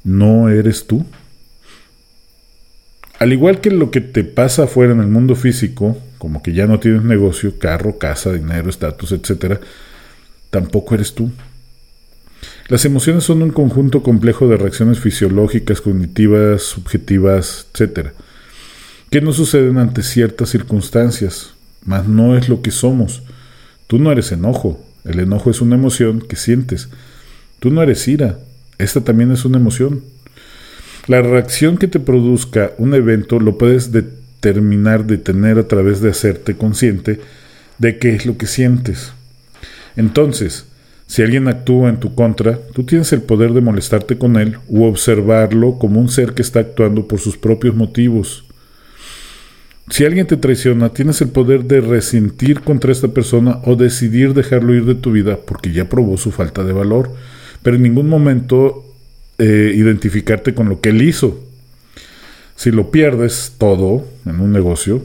no 0.03 0.49
eres 0.49 0.87
tú. 0.87 1.05
Al 3.19 3.31
igual 3.31 3.61
que 3.61 3.69
lo 3.69 3.91
que 3.91 4.01
te 4.01 4.23
pasa 4.23 4.63
afuera 4.63 4.91
en 4.91 5.01
el 5.01 5.07
mundo 5.09 5.35
físico, 5.35 5.95
como 6.17 6.41
que 6.41 6.53
ya 6.53 6.65
no 6.65 6.79
tienes 6.79 7.03
negocio, 7.03 7.59
carro, 7.59 7.99
casa, 7.99 8.33
dinero, 8.33 8.71
estatus, 8.71 9.11
etc., 9.11 9.59
tampoco 10.49 10.95
eres 10.95 11.13
tú. 11.13 11.31
Las 12.69 12.85
emociones 12.85 13.23
son 13.23 13.43
un 13.43 13.51
conjunto 13.51 14.01
complejo 14.01 14.47
de 14.47 14.57
reacciones 14.57 14.99
fisiológicas, 14.99 15.79
cognitivas, 15.79 16.63
subjetivas, 16.63 17.67
etc., 17.71 18.13
que 19.09 19.21
no 19.21 19.33
suceden 19.33 19.77
ante 19.77 20.03
ciertas 20.03 20.49
circunstancias, 20.49 21.53
mas 21.85 22.07
no 22.07 22.37
es 22.37 22.49
lo 22.49 22.61
que 22.61 22.71
somos. 22.71 23.23
Tú 23.87 23.97
no 23.99 24.11
eres 24.11 24.31
enojo, 24.31 24.83
el 25.03 25.19
enojo 25.19 25.49
es 25.49 25.61
una 25.61 25.75
emoción 25.75 26.21
que 26.21 26.35
sientes. 26.35 26.89
Tú 27.59 27.71
no 27.71 27.81
eres 27.81 28.07
ira, 28.07 28.39
esta 28.77 29.01
también 29.01 29.31
es 29.31 29.45
una 29.45 29.57
emoción. 29.57 30.03
La 31.07 31.21
reacción 31.21 31.77
que 31.77 31.87
te 31.87 31.99
produzca 31.99 32.71
un 32.77 32.93
evento 32.93 33.39
lo 33.39 33.57
puedes 33.57 33.91
determinar, 33.91 35.05
detener 35.05 35.57
a 35.57 35.67
través 35.67 36.01
de 36.01 36.11
hacerte 36.11 36.55
consciente 36.55 37.19
de 37.79 37.97
qué 37.97 38.13
es 38.13 38.25
lo 38.25 38.37
que 38.37 38.45
sientes. 38.45 39.13
Entonces, 39.95 40.65
si 41.07 41.23
alguien 41.23 41.47
actúa 41.47 41.89
en 41.89 41.99
tu 41.99 42.13
contra, 42.13 42.59
tú 42.73 42.83
tienes 42.83 43.11
el 43.13 43.23
poder 43.23 43.53
de 43.53 43.61
molestarte 43.61 44.19
con 44.19 44.37
él 44.37 44.59
u 44.67 44.83
observarlo 44.83 45.79
como 45.79 45.99
un 45.99 46.09
ser 46.09 46.33
que 46.33 46.43
está 46.43 46.59
actuando 46.59 47.07
por 47.07 47.19
sus 47.19 47.37
propios 47.37 47.75
motivos. 47.75 48.45
Si 49.89 50.05
alguien 50.05 50.27
te 50.27 50.37
traiciona, 50.37 50.89
tienes 50.89 51.19
el 51.21 51.29
poder 51.29 51.63
de 51.63 51.81
resentir 51.81 52.61
contra 52.61 52.91
esta 52.91 53.07
persona 53.07 53.59
o 53.65 53.75
decidir 53.75 54.33
dejarlo 54.33 54.75
ir 54.75 54.85
de 54.85 54.95
tu 54.95 55.11
vida 55.11 55.37
porque 55.37 55.71
ya 55.71 55.89
probó 55.89 56.15
su 56.17 56.31
falta 56.31 56.63
de 56.63 56.73
valor, 56.73 57.11
pero 57.63 57.75
en 57.75 57.83
ningún 57.83 58.07
momento 58.07 58.85
eh, 59.39 59.73
identificarte 59.75 60.53
con 60.53 60.69
lo 60.69 60.79
que 60.79 60.89
él 60.89 61.01
hizo. 61.01 61.43
Si 62.55 62.71
lo 62.71 62.91
pierdes 62.91 63.55
todo 63.57 64.05
en 64.25 64.39
un 64.41 64.51
negocio, 64.51 65.03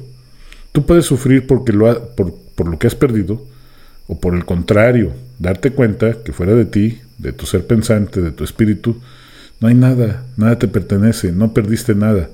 tú 0.73 0.85
puedes 0.85 1.07
sufrir 1.07 1.47
porque 1.47 1.73
lo 1.73 2.15
por, 2.15 2.35
por 2.55 2.69
lo 2.69 2.79
que 2.79 2.87
has 2.87 2.95
perdido, 2.95 3.43
o 4.07 4.21
por 4.21 4.35
el 4.35 4.45
contrario, 4.45 5.13
darte 5.39 5.71
cuenta 5.71 6.23
que 6.23 6.33
fuera 6.33 6.55
de 6.55 6.67
ti, 6.67 7.01
de 7.19 7.33
tu 7.33 7.47
ser 7.47 7.67
pensante, 7.67 8.21
de 8.21 8.33
tu 8.33 8.45
espíritu, 8.45 9.01
no 9.61 9.69
hay 9.69 9.75
nada, 9.75 10.25
nada 10.37 10.59
te 10.59 10.69
pertenece, 10.69 11.33
no 11.33 11.55
perdiste 11.55 11.95
nada. 11.95 12.29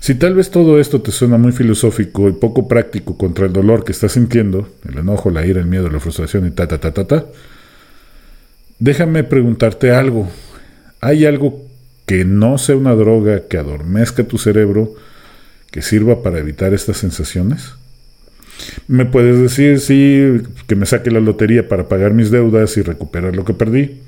Si 0.00 0.14
tal 0.14 0.34
vez 0.34 0.50
todo 0.50 0.80
esto 0.80 1.02
te 1.02 1.12
suena 1.12 1.38
muy 1.38 1.52
filosófico 1.52 2.28
y 2.28 2.32
poco 2.32 2.68
práctico 2.68 3.16
contra 3.16 3.46
el 3.46 3.52
dolor 3.52 3.84
que 3.84 3.92
estás 3.92 4.12
sintiendo, 4.12 4.68
el 4.88 4.98
enojo, 4.98 5.30
la 5.30 5.44
ira, 5.44 5.60
el 5.60 5.66
miedo, 5.66 5.90
la 5.90 6.00
frustración 6.00 6.46
y 6.46 6.50
ta 6.50 6.66
ta 6.66 6.78
ta 6.78 6.92
ta 6.92 7.06
ta, 7.06 7.26
déjame 8.78 9.24
preguntarte 9.24 9.90
algo. 9.90 10.28
¿Hay 11.00 11.26
algo 11.26 11.62
que 12.06 12.24
no 12.24 12.58
sea 12.58 12.76
una 12.76 12.94
droga 12.94 13.48
que 13.48 13.58
adormezca 13.58 14.24
tu 14.24 14.38
cerebro 14.38 14.94
que 15.70 15.82
sirva 15.82 16.22
para 16.22 16.38
evitar 16.38 16.72
estas 16.72 16.96
sensaciones? 16.98 17.74
Me 18.88 19.04
puedes 19.04 19.38
decir, 19.38 19.80
sí, 19.80 20.42
que 20.66 20.76
me 20.76 20.86
saque 20.86 21.10
la 21.10 21.20
lotería 21.20 21.68
para 21.68 21.88
pagar 21.88 22.14
mis 22.14 22.30
deudas 22.30 22.76
y 22.76 22.82
recuperar 22.82 23.36
lo 23.36 23.44
que 23.44 23.52
perdí. 23.52 24.00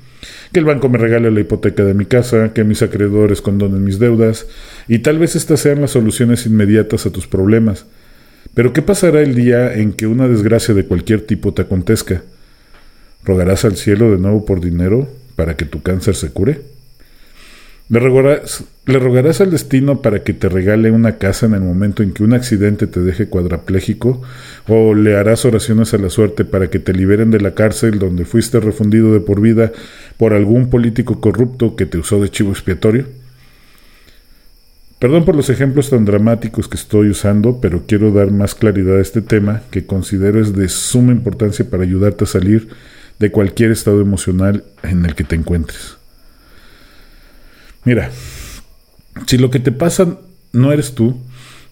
Que 0.51 0.59
el 0.59 0.65
banco 0.65 0.89
me 0.89 0.97
regale 0.97 1.29
la 1.29 1.39
hipoteca 1.41 1.83
de 1.83 1.93
mi 1.93 2.05
casa, 2.05 2.53
que 2.53 2.63
mis 2.63 2.81
acreedores 2.81 3.41
condonen 3.41 3.83
mis 3.83 3.99
deudas, 3.99 4.47
y 4.87 4.99
tal 4.99 5.19
vez 5.19 5.35
estas 5.35 5.59
sean 5.59 5.81
las 5.81 5.91
soluciones 5.91 6.45
inmediatas 6.45 7.05
a 7.05 7.11
tus 7.11 7.27
problemas. 7.27 7.85
Pero 8.55 8.73
¿qué 8.73 8.81
pasará 8.81 9.21
el 9.21 9.35
día 9.35 9.73
en 9.75 9.93
que 9.93 10.07
una 10.07 10.27
desgracia 10.27 10.73
de 10.73 10.85
cualquier 10.85 11.21
tipo 11.21 11.53
te 11.53 11.61
acontezca? 11.61 12.23
¿Rogarás 13.23 13.63
al 13.65 13.75
cielo 13.75 14.11
de 14.11 14.17
nuevo 14.17 14.45
por 14.45 14.59
dinero 14.59 15.07
para 15.35 15.55
que 15.55 15.65
tu 15.65 15.81
cáncer 15.81 16.15
se 16.15 16.31
cure? 16.31 16.78
¿Le 17.91 17.99
rogarás, 17.99 19.41
al 19.41 19.49
destino 19.49 20.03
para 20.03 20.23
que 20.23 20.33
te 20.33 20.47
regale 20.47 20.91
una 20.91 21.17
casa 21.17 21.47
en 21.47 21.55
el 21.55 21.61
momento 21.61 22.03
en 22.03 22.13
que 22.13 22.21
un 22.23 22.33
accidente 22.33 22.85
te 22.85 22.99
deje 22.99 23.29
cuadrapléjico? 23.29 24.21
¿O 24.67 24.93
le 24.93 25.15
harás 25.15 25.43
oraciones 25.43 25.95
a 25.95 25.97
la 25.97 26.11
suerte 26.11 26.45
para 26.45 26.69
que 26.69 26.77
te 26.77 26.93
liberen 26.93 27.31
de 27.31 27.41
la 27.41 27.55
cárcel 27.55 27.97
donde 27.97 28.25
fuiste 28.25 28.59
refundido 28.59 29.11
de 29.11 29.21
por 29.21 29.41
vida 29.41 29.71
por 30.17 30.33
algún 30.33 30.69
político 30.69 31.19
corrupto 31.19 31.75
que 31.75 31.87
te 31.87 31.97
usó 31.97 32.21
de 32.21 32.29
chivo 32.29 32.51
expiatorio? 32.51 33.07
Perdón 34.99 35.25
por 35.25 35.35
los 35.35 35.49
ejemplos 35.49 35.89
tan 35.89 36.05
dramáticos 36.05 36.67
que 36.67 36.77
estoy 36.77 37.09
usando, 37.09 37.59
pero 37.59 37.85
quiero 37.87 38.11
dar 38.11 38.29
más 38.29 38.53
claridad 38.53 38.97
a 38.97 39.01
este 39.01 39.23
tema 39.23 39.63
que 39.71 39.87
considero 39.87 40.39
es 40.39 40.53
de 40.53 40.69
suma 40.69 41.11
importancia 41.11 41.67
para 41.67 41.83
ayudarte 41.83 42.25
a 42.25 42.27
salir 42.27 42.67
de 43.17 43.31
cualquier 43.31 43.71
estado 43.71 43.99
emocional 43.99 44.63
en 44.83 45.05
el 45.05 45.15
que 45.15 45.23
te 45.23 45.35
encuentres. 45.35 45.98
Mira, 47.89 48.11
si 49.25 49.39
lo 49.39 49.49
que 49.49 49.59
te 49.59 49.71
pasa 49.71 50.19
no 50.53 50.71
eres 50.71 50.93
tú, 50.93 51.17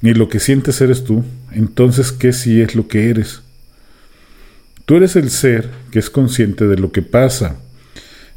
ni 0.01 0.15
lo 0.15 0.29
que 0.29 0.39
sientes 0.39 0.81
eres 0.81 1.03
tú, 1.03 1.23
entonces 1.51 2.11
¿qué 2.11 2.33
si 2.33 2.59
es 2.59 2.73
lo 2.73 2.87
que 2.87 3.11
eres? 3.11 3.43
Tú 4.87 4.95
eres 4.95 5.15
el 5.15 5.29
ser 5.29 5.69
que 5.91 5.99
es 5.99 6.09
consciente 6.09 6.65
de 6.65 6.75
lo 6.75 6.91
que 6.91 7.03
pasa, 7.03 7.57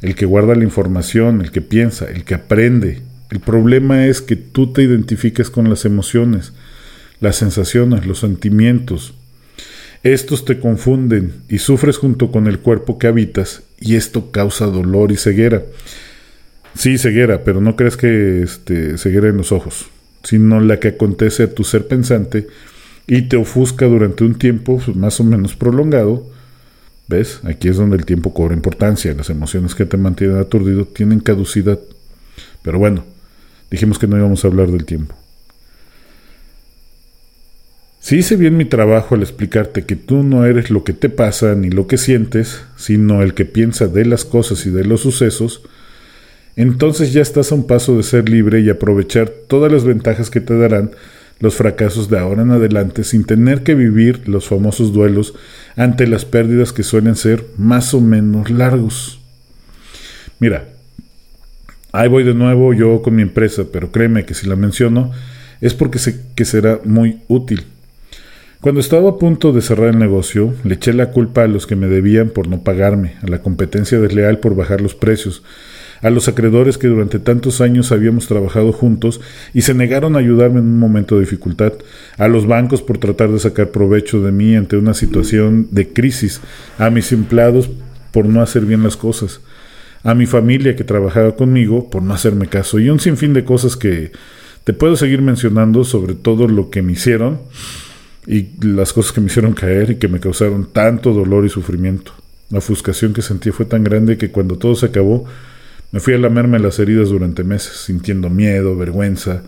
el 0.03 0.13
que 0.13 0.27
guarda 0.27 0.53
la 0.53 0.63
información, 0.63 1.41
el 1.41 1.49
que 1.49 1.61
piensa, 1.61 2.05
el 2.07 2.23
que 2.23 2.35
aprende. 2.35 3.01
El 3.31 3.39
problema 3.39 4.05
es 4.05 4.21
que 4.21 4.35
tú 4.35 4.71
te 4.73 4.83
identificas 4.83 5.49
con 5.49 5.67
las 5.67 5.83
emociones, 5.83 6.53
las 7.19 7.35
sensaciones, 7.35 8.05
los 8.05 8.19
sentimientos. 8.19 9.15
Estos 10.03 10.45
te 10.45 10.59
confunden 10.59 11.33
y 11.49 11.57
sufres 11.57 11.97
junto 11.97 12.31
con 12.31 12.45
el 12.45 12.59
cuerpo 12.59 12.99
que 12.99 13.07
habitas 13.07 13.63
y 13.79 13.95
esto 13.95 14.29
causa 14.29 14.67
dolor 14.67 15.11
y 15.11 15.17
ceguera. 15.17 15.63
Sí, 16.75 16.97
ceguera, 16.97 17.43
pero 17.43 17.61
no 17.61 17.75
crees 17.75 17.97
que 17.97 18.43
este, 18.43 18.97
ceguera 18.97 19.27
en 19.27 19.37
los 19.37 19.51
ojos, 19.51 19.87
sino 20.23 20.59
la 20.59 20.79
que 20.79 20.89
acontece 20.89 21.43
a 21.43 21.53
tu 21.53 21.63
ser 21.63 21.87
pensante 21.87 22.47
y 23.07 23.23
te 23.23 23.37
ofusca 23.37 23.85
durante 23.87 24.23
un 24.23 24.35
tiempo 24.35 24.81
pues, 24.83 24.95
más 24.95 25.19
o 25.19 25.23
menos 25.23 25.55
prolongado. 25.55 26.25
¿Ves? 27.07 27.41
Aquí 27.43 27.67
es 27.67 27.75
donde 27.75 27.97
el 27.97 28.05
tiempo 28.05 28.33
cobra 28.33 28.53
importancia. 28.53 29.13
Las 29.13 29.29
emociones 29.29 29.75
que 29.75 29.85
te 29.85 29.97
mantienen 29.97 30.37
aturdido 30.37 30.85
tienen 30.85 31.19
caducidad. 31.19 31.77
Pero 32.61 32.79
bueno, 32.79 33.03
dijimos 33.69 33.99
que 33.99 34.07
no 34.07 34.17
íbamos 34.17 34.45
a 34.45 34.47
hablar 34.47 34.71
del 34.71 34.85
tiempo. 34.85 35.13
Si 37.99 38.17
hice 38.17 38.35
bien 38.35 38.57
mi 38.57 38.65
trabajo 38.65 39.13
al 39.13 39.21
explicarte 39.21 39.85
que 39.85 39.95
tú 39.95 40.23
no 40.23 40.45
eres 40.45 40.71
lo 40.71 40.83
que 40.83 40.93
te 40.93 41.09
pasa 41.09 41.53
ni 41.53 41.69
lo 41.69 41.85
que 41.85 41.97
sientes, 41.97 42.63
sino 42.75 43.21
el 43.21 43.33
que 43.33 43.45
piensa 43.45 43.87
de 43.87 44.05
las 44.05 44.25
cosas 44.25 44.65
y 44.65 44.71
de 44.71 44.85
los 44.85 45.01
sucesos, 45.01 45.61
entonces 46.55 47.13
ya 47.13 47.21
estás 47.21 47.51
a 47.51 47.55
un 47.55 47.67
paso 47.67 47.95
de 47.95 48.03
ser 48.03 48.29
libre 48.29 48.59
y 48.61 48.69
aprovechar 48.69 49.29
todas 49.29 49.71
las 49.71 49.83
ventajas 49.83 50.29
que 50.29 50.41
te 50.41 50.57
darán 50.57 50.91
los 51.39 51.55
fracasos 51.55 52.09
de 52.09 52.19
ahora 52.19 52.43
en 52.43 52.51
adelante 52.51 53.03
sin 53.03 53.23
tener 53.23 53.63
que 53.63 53.75
vivir 53.75 54.27
los 54.27 54.47
famosos 54.47 54.93
duelos 54.93 55.33
ante 55.75 56.07
las 56.07 56.23
pérdidas 56.23 56.71
que 56.71 56.83
suelen 56.83 57.15
ser 57.15 57.45
más 57.57 57.93
o 57.93 58.01
menos 58.01 58.49
largos. 58.51 59.19
Mira, 60.39 60.69
ahí 61.91 62.07
voy 62.07 62.23
de 62.23 62.33
nuevo 62.33 62.73
yo 62.73 63.01
con 63.01 63.15
mi 63.15 63.23
empresa, 63.23 63.65
pero 63.71 63.91
créeme 63.91 64.25
que 64.25 64.33
si 64.33 64.47
la 64.47 64.55
menciono 64.55 65.11
es 65.61 65.73
porque 65.73 65.99
sé 65.99 66.21
que 66.35 66.45
será 66.45 66.79
muy 66.83 67.21
útil. 67.27 67.65
Cuando 68.61 68.79
estaba 68.79 69.09
a 69.09 69.17
punto 69.17 69.53
de 69.53 69.61
cerrar 69.61 69.89
el 69.89 69.97
negocio, 69.97 70.53
le 70.63 70.75
eché 70.75 70.93
la 70.93 71.09
culpa 71.09 71.43
a 71.43 71.47
los 71.47 71.65
que 71.65 71.75
me 71.75 71.87
debían 71.87 72.29
por 72.29 72.47
no 72.47 72.61
pagarme, 72.61 73.15
a 73.23 73.27
la 73.27 73.41
competencia 73.41 73.99
desleal 73.99 74.37
por 74.37 74.55
bajar 74.55 74.81
los 74.81 74.93
precios, 74.93 75.41
a 76.01 76.09
los 76.09 76.27
acreedores 76.27 76.77
que 76.77 76.87
durante 76.87 77.19
tantos 77.19 77.61
años 77.61 77.91
habíamos 77.91 78.27
trabajado 78.27 78.71
juntos 78.71 79.21
y 79.53 79.61
se 79.61 79.73
negaron 79.73 80.15
a 80.15 80.19
ayudarme 80.19 80.59
en 80.59 80.65
un 80.65 80.79
momento 80.79 81.15
de 81.15 81.21
dificultad, 81.21 81.73
a 82.17 82.27
los 82.27 82.47
bancos 82.47 82.81
por 82.81 82.97
tratar 82.97 83.29
de 83.31 83.39
sacar 83.39 83.69
provecho 83.69 84.21
de 84.21 84.31
mí 84.31 84.55
ante 84.55 84.77
una 84.77 84.93
situación 84.93 85.67
de 85.71 85.89
crisis, 85.89 86.41
a 86.77 86.89
mis 86.89 87.11
empleados 87.11 87.69
por 88.11 88.25
no 88.25 88.41
hacer 88.41 88.65
bien 88.65 88.83
las 88.83 88.97
cosas, 88.97 89.41
a 90.03 90.15
mi 90.15 90.25
familia 90.25 90.75
que 90.75 90.83
trabajaba 90.83 91.35
conmigo 91.35 91.89
por 91.89 92.01
no 92.01 92.13
hacerme 92.13 92.47
caso 92.47 92.79
y 92.79 92.89
un 92.89 92.99
sinfín 92.99 93.33
de 93.33 93.45
cosas 93.45 93.77
que 93.77 94.11
te 94.63 94.73
puedo 94.73 94.95
seguir 94.95 95.21
mencionando 95.21 95.83
sobre 95.83 96.15
todo 96.15 96.47
lo 96.47 96.69
que 96.69 96.81
me 96.81 96.93
hicieron 96.93 97.39
y 98.27 98.49
las 98.61 98.93
cosas 98.93 99.11
que 99.11 99.21
me 99.21 99.27
hicieron 99.27 99.53
caer 99.53 99.91
y 99.91 99.95
que 99.95 100.07
me 100.07 100.19
causaron 100.19 100.67
tanto 100.71 101.13
dolor 101.13 101.45
y 101.45 101.49
sufrimiento. 101.49 102.13
La 102.49 102.59
ofuscación 102.59 103.13
que 103.13 103.21
sentí 103.21 103.51
fue 103.51 103.65
tan 103.65 103.83
grande 103.83 104.17
que 104.17 104.29
cuando 104.29 104.57
todo 104.57 104.75
se 104.75 104.87
acabó 104.87 105.25
me 105.91 105.99
fui 105.99 106.13
a 106.13 106.17
lamerme 106.17 106.59
las 106.59 106.79
heridas 106.79 107.09
durante 107.09 107.43
meses, 107.43 107.73
sintiendo 107.85 108.29
miedo, 108.29 108.77
vergüenza, 108.77 109.43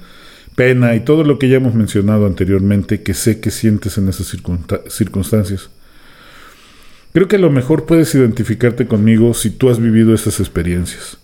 pena 0.55 0.95
y 0.95 0.99
todo 1.01 1.23
lo 1.23 1.39
que 1.39 1.49
ya 1.49 1.57
hemos 1.57 1.73
mencionado 1.73 2.25
anteriormente 2.25 3.01
que 3.01 3.13
sé 3.13 3.39
que 3.39 3.51
sientes 3.51 3.97
en 3.97 4.09
esas 4.09 4.35
circunstancias. 4.89 5.69
Creo 7.13 7.27
que 7.27 7.35
a 7.37 7.39
lo 7.39 7.51
mejor 7.51 7.85
puedes 7.85 8.13
identificarte 8.15 8.87
conmigo 8.87 9.33
si 9.33 9.51
tú 9.51 9.69
has 9.69 9.79
vivido 9.79 10.13
esas 10.13 10.39
experiencias. 10.39 11.17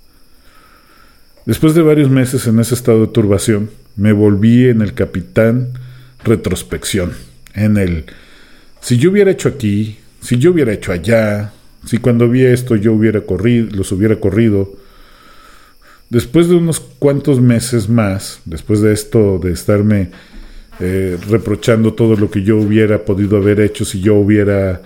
Después 1.45 1.73
de 1.73 1.81
varios 1.81 2.09
meses 2.09 2.45
en 2.47 2.59
ese 2.59 2.75
estado 2.75 3.01
de 3.01 3.07
turbación, 3.07 3.71
me 3.95 4.13
volví 4.13 4.67
en 4.67 4.81
el 4.81 4.93
capitán 4.93 5.69
retrospección, 6.23 7.13
en 7.55 7.77
el 7.77 8.05
si 8.81 8.97
yo 8.97 9.11
hubiera 9.11 9.31
hecho 9.31 9.49
aquí, 9.49 9.97
si 10.21 10.37
yo 10.37 10.51
hubiera 10.51 10.71
hecho 10.71 10.91
allá, 10.91 11.51
si 11.85 11.97
cuando 11.97 12.29
vi 12.29 12.45
esto 12.45 12.75
yo 12.75 12.93
hubiera 12.93 13.21
corrido, 13.21 13.67
los 13.75 13.91
hubiera 13.91 14.17
corrido, 14.17 14.71
Después 16.09 16.49
de 16.49 16.55
unos 16.55 16.79
cuantos 16.79 17.39
meses 17.39 17.87
más, 17.87 18.41
después 18.45 18.81
de 18.81 18.93
esto 18.93 19.37
de 19.37 19.51
estarme 19.51 20.09
eh, 20.79 21.17
reprochando 21.29 21.93
todo 21.93 22.15
lo 22.15 22.31
que 22.31 22.41
yo 22.41 22.57
hubiera 22.57 23.05
podido 23.05 23.37
haber 23.37 23.59
hecho 23.59 23.85
si 23.85 24.01
yo 24.01 24.15
hubiera 24.15 24.81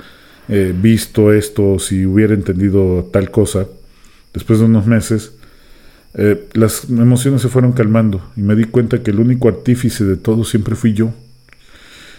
eh, 0.49 0.73
visto 0.75 1.31
esto, 1.31 1.79
si 1.79 2.05
hubiera 2.05 2.33
entendido 2.33 3.09
tal 3.13 3.31
cosa, 3.31 3.67
después 4.33 4.59
de 4.59 4.65
unos 4.65 4.85
meses, 4.85 5.33
eh, 6.15 6.49
las 6.53 6.89
emociones 6.89 7.41
se 7.41 7.47
fueron 7.47 7.71
calmando 7.71 8.21
y 8.35 8.41
me 8.41 8.55
di 8.55 8.65
cuenta 8.65 9.01
que 9.01 9.11
el 9.11 9.19
único 9.19 9.47
artífice 9.47 10.03
de 10.03 10.17
todo 10.17 10.43
siempre 10.43 10.75
fui 10.75 10.93
yo. 10.93 11.13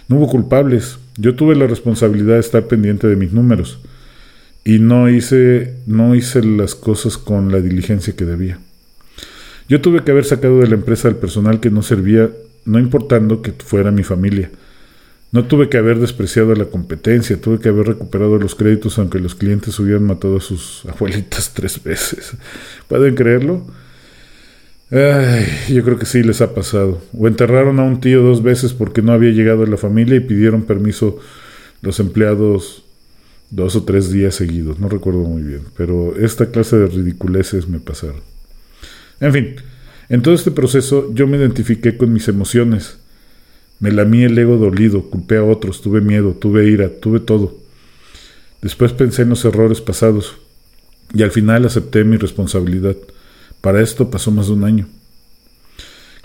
No 0.08 0.16
hubo 0.16 0.28
culpables, 0.28 0.98
yo 1.18 1.34
tuve 1.34 1.56
la 1.56 1.66
responsabilidad 1.66 2.34
de 2.34 2.40
estar 2.40 2.66
pendiente 2.68 3.06
de 3.06 3.16
mis 3.16 3.32
números 3.32 3.80
y 4.64 4.78
no 4.78 5.10
hice, 5.10 5.74
no 5.86 6.14
hice 6.14 6.42
las 6.42 6.74
cosas 6.74 7.18
con 7.18 7.52
la 7.52 7.60
diligencia 7.60 8.16
que 8.16 8.24
debía. 8.24 8.58
Yo 9.68 9.80
tuve 9.80 10.04
que 10.04 10.10
haber 10.10 10.24
sacado 10.24 10.60
de 10.60 10.68
la 10.68 10.74
empresa 10.74 11.08
al 11.08 11.16
personal 11.16 11.60
que 11.60 11.70
no 11.70 11.82
servía, 11.82 12.30
no 12.64 12.78
importando 12.78 13.42
que 13.42 13.52
fuera 13.52 13.90
mi 13.90 14.02
familia. 14.02 14.50
No 15.32 15.46
tuve 15.46 15.68
que 15.68 15.78
haber 15.78 15.98
despreciado 15.98 16.54
la 16.54 16.66
competencia, 16.66 17.40
tuve 17.40 17.58
que 17.58 17.68
haber 17.68 17.88
recuperado 17.88 18.38
los 18.38 18.54
créditos 18.54 18.98
aunque 18.98 19.18
los 19.18 19.34
clientes 19.34 19.78
hubieran 19.80 20.04
matado 20.04 20.36
a 20.36 20.40
sus 20.40 20.84
abuelitas 20.86 21.52
tres 21.54 21.82
veces. 21.82 22.34
¿Pueden 22.88 23.14
creerlo? 23.14 23.66
Ay, 24.90 25.46
yo 25.74 25.82
creo 25.82 25.98
que 25.98 26.06
sí 26.06 26.22
les 26.22 26.40
ha 26.40 26.54
pasado. 26.54 27.02
O 27.18 27.26
enterraron 27.26 27.80
a 27.80 27.82
un 27.82 28.00
tío 28.00 28.22
dos 28.22 28.42
veces 28.42 28.74
porque 28.74 29.02
no 29.02 29.12
había 29.12 29.32
llegado 29.32 29.64
a 29.64 29.66
la 29.66 29.76
familia 29.76 30.16
y 30.16 30.20
pidieron 30.20 30.62
permiso 30.62 31.18
los 31.80 31.98
empleados 31.98 32.84
dos 33.50 33.74
o 33.76 33.84
tres 33.84 34.12
días 34.12 34.36
seguidos. 34.36 34.78
No 34.78 34.88
recuerdo 34.88 35.20
muy 35.20 35.42
bien, 35.42 35.62
pero 35.76 36.14
esta 36.16 36.50
clase 36.50 36.76
de 36.76 36.86
ridiculeces 36.86 37.68
me 37.68 37.80
pasaron. 37.80 38.33
En 39.20 39.32
fin, 39.32 39.56
en 40.08 40.22
todo 40.22 40.34
este 40.34 40.50
proceso 40.50 41.12
yo 41.14 41.26
me 41.26 41.36
identifiqué 41.36 41.96
con 41.96 42.12
mis 42.12 42.28
emociones. 42.28 42.98
Me 43.80 43.92
lamí 43.92 44.22
el 44.22 44.38
ego 44.38 44.56
dolido, 44.56 45.10
culpé 45.10 45.36
a 45.36 45.44
otros, 45.44 45.82
tuve 45.82 46.00
miedo, 46.00 46.32
tuve 46.32 46.66
ira, 46.66 46.88
tuve 46.88 47.20
todo. 47.20 47.56
Después 48.62 48.92
pensé 48.92 49.22
en 49.22 49.30
los 49.30 49.44
errores 49.44 49.80
pasados 49.80 50.36
y 51.12 51.22
al 51.22 51.30
final 51.30 51.64
acepté 51.64 52.04
mi 52.04 52.16
responsabilidad. 52.16 52.96
Para 53.60 53.82
esto 53.82 54.10
pasó 54.10 54.30
más 54.30 54.46
de 54.46 54.52
un 54.54 54.64
año. 54.64 54.86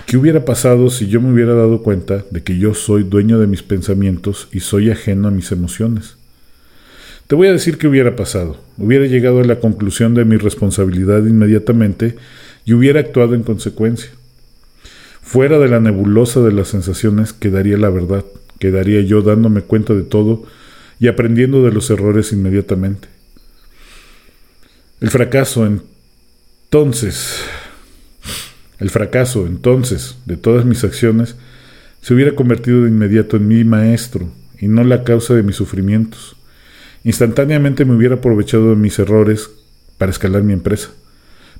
¿Qué 0.05 0.17
hubiera 0.17 0.43
pasado 0.43 0.89
si 0.89 1.07
yo 1.07 1.21
me 1.21 1.31
hubiera 1.31 1.53
dado 1.53 1.83
cuenta 1.83 2.25
de 2.31 2.41
que 2.41 2.57
yo 2.57 2.73
soy 2.73 3.03
dueño 3.03 3.39
de 3.39 3.47
mis 3.47 3.61
pensamientos 3.61 4.47
y 4.51 4.61
soy 4.61 4.89
ajeno 4.89 5.27
a 5.27 5.31
mis 5.31 5.51
emociones? 5.51 6.15
Te 7.27 7.35
voy 7.35 7.47
a 7.47 7.53
decir 7.53 7.77
qué 7.77 7.87
hubiera 7.87 8.15
pasado. 8.15 8.57
Hubiera 8.77 9.05
llegado 9.05 9.41
a 9.41 9.45
la 9.45 9.59
conclusión 9.59 10.15
de 10.15 10.25
mi 10.25 10.37
responsabilidad 10.37 11.23
inmediatamente 11.25 12.15
y 12.69 12.73
hubiera 12.73 12.99
actuado 12.99 13.33
en 13.33 13.41
consecuencia. 13.41 14.11
Fuera 15.23 15.57
de 15.57 15.69
la 15.69 15.79
nebulosa 15.79 16.39
de 16.41 16.51
las 16.51 16.67
sensaciones 16.67 17.33
quedaría 17.33 17.77
la 17.77 17.89
verdad, 17.89 18.23
quedaría 18.59 19.01
yo 19.01 19.23
dándome 19.23 19.61
cuenta 19.63 19.95
de 19.95 20.03
todo 20.03 20.43
y 20.99 21.07
aprendiendo 21.07 21.63
de 21.63 21.71
los 21.71 21.89
errores 21.89 22.31
inmediatamente. 22.31 23.07
El 25.01 25.09
fracaso 25.09 25.65
entonces, 25.65 27.41
el 28.77 28.91
fracaso 28.91 29.47
entonces 29.47 30.17
de 30.27 30.37
todas 30.37 30.63
mis 30.63 30.83
acciones 30.83 31.37
se 32.03 32.13
hubiera 32.13 32.35
convertido 32.35 32.83
de 32.83 32.89
inmediato 32.91 33.37
en 33.37 33.47
mi 33.47 33.63
maestro 33.63 34.29
y 34.61 34.67
no 34.67 34.83
la 34.83 35.03
causa 35.03 35.33
de 35.33 35.41
mis 35.41 35.55
sufrimientos. 35.55 36.35
Instantáneamente 37.03 37.83
me 37.83 37.95
hubiera 37.95 38.17
aprovechado 38.17 38.69
de 38.69 38.75
mis 38.75 38.99
errores 38.99 39.49
para 39.97 40.11
escalar 40.11 40.43
mi 40.43 40.53
empresa, 40.53 40.91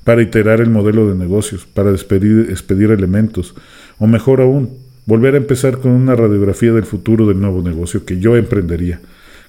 para 0.04 0.22
iterar 0.22 0.60
el 0.60 0.70
modelo 0.70 1.08
de 1.08 1.14
negocios, 1.14 1.66
para 1.66 1.92
despedir, 1.92 2.48
expedir 2.50 2.90
elementos, 2.90 3.54
o 3.98 4.06
mejor 4.06 4.40
aún, 4.40 4.70
volver 5.06 5.34
a 5.34 5.38
empezar 5.38 5.78
con 5.78 5.92
una 5.92 6.16
radiografía 6.16 6.72
del 6.72 6.84
futuro 6.84 7.26
del 7.26 7.40
nuevo 7.40 7.62
negocio 7.62 8.04
que 8.04 8.18
yo 8.18 8.36
emprendería, 8.36 9.00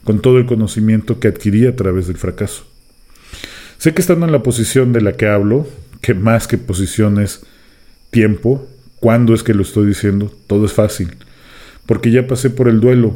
con 0.03 0.21
todo 0.21 0.37
el 0.37 0.45
conocimiento 0.45 1.19
que 1.19 1.27
adquirí 1.27 1.67
a 1.67 1.75
través 1.75 2.07
del 2.07 2.17
fracaso. 2.17 2.65
Sé 3.77 3.93
que 3.93 4.01
estando 4.01 4.25
en 4.25 4.31
la 4.31 4.43
posición 4.43 4.93
de 4.93 5.01
la 5.01 5.13
que 5.13 5.27
hablo, 5.27 5.67
que 6.01 6.13
más 6.13 6.47
que 6.47 6.57
posición 6.57 7.19
es 7.19 7.43
tiempo, 8.09 8.67
cuándo 8.99 9.33
es 9.33 9.43
que 9.43 9.53
lo 9.53 9.63
estoy 9.63 9.87
diciendo, 9.87 10.31
todo 10.47 10.65
es 10.65 10.73
fácil, 10.73 11.09
porque 11.85 12.11
ya 12.11 12.27
pasé 12.27 12.49
por 12.49 12.67
el 12.67 12.79
duelo 12.79 13.15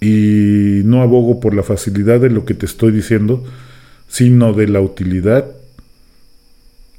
y 0.00 0.82
no 0.84 1.02
abogo 1.02 1.40
por 1.40 1.54
la 1.54 1.62
facilidad 1.62 2.20
de 2.20 2.30
lo 2.30 2.44
que 2.44 2.54
te 2.54 2.66
estoy 2.66 2.92
diciendo, 2.92 3.44
sino 4.08 4.52
de 4.52 4.68
la 4.68 4.80
utilidad 4.80 5.46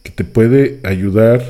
que 0.03 0.11
te 0.11 0.23
puede 0.23 0.79
ayudar 0.83 1.43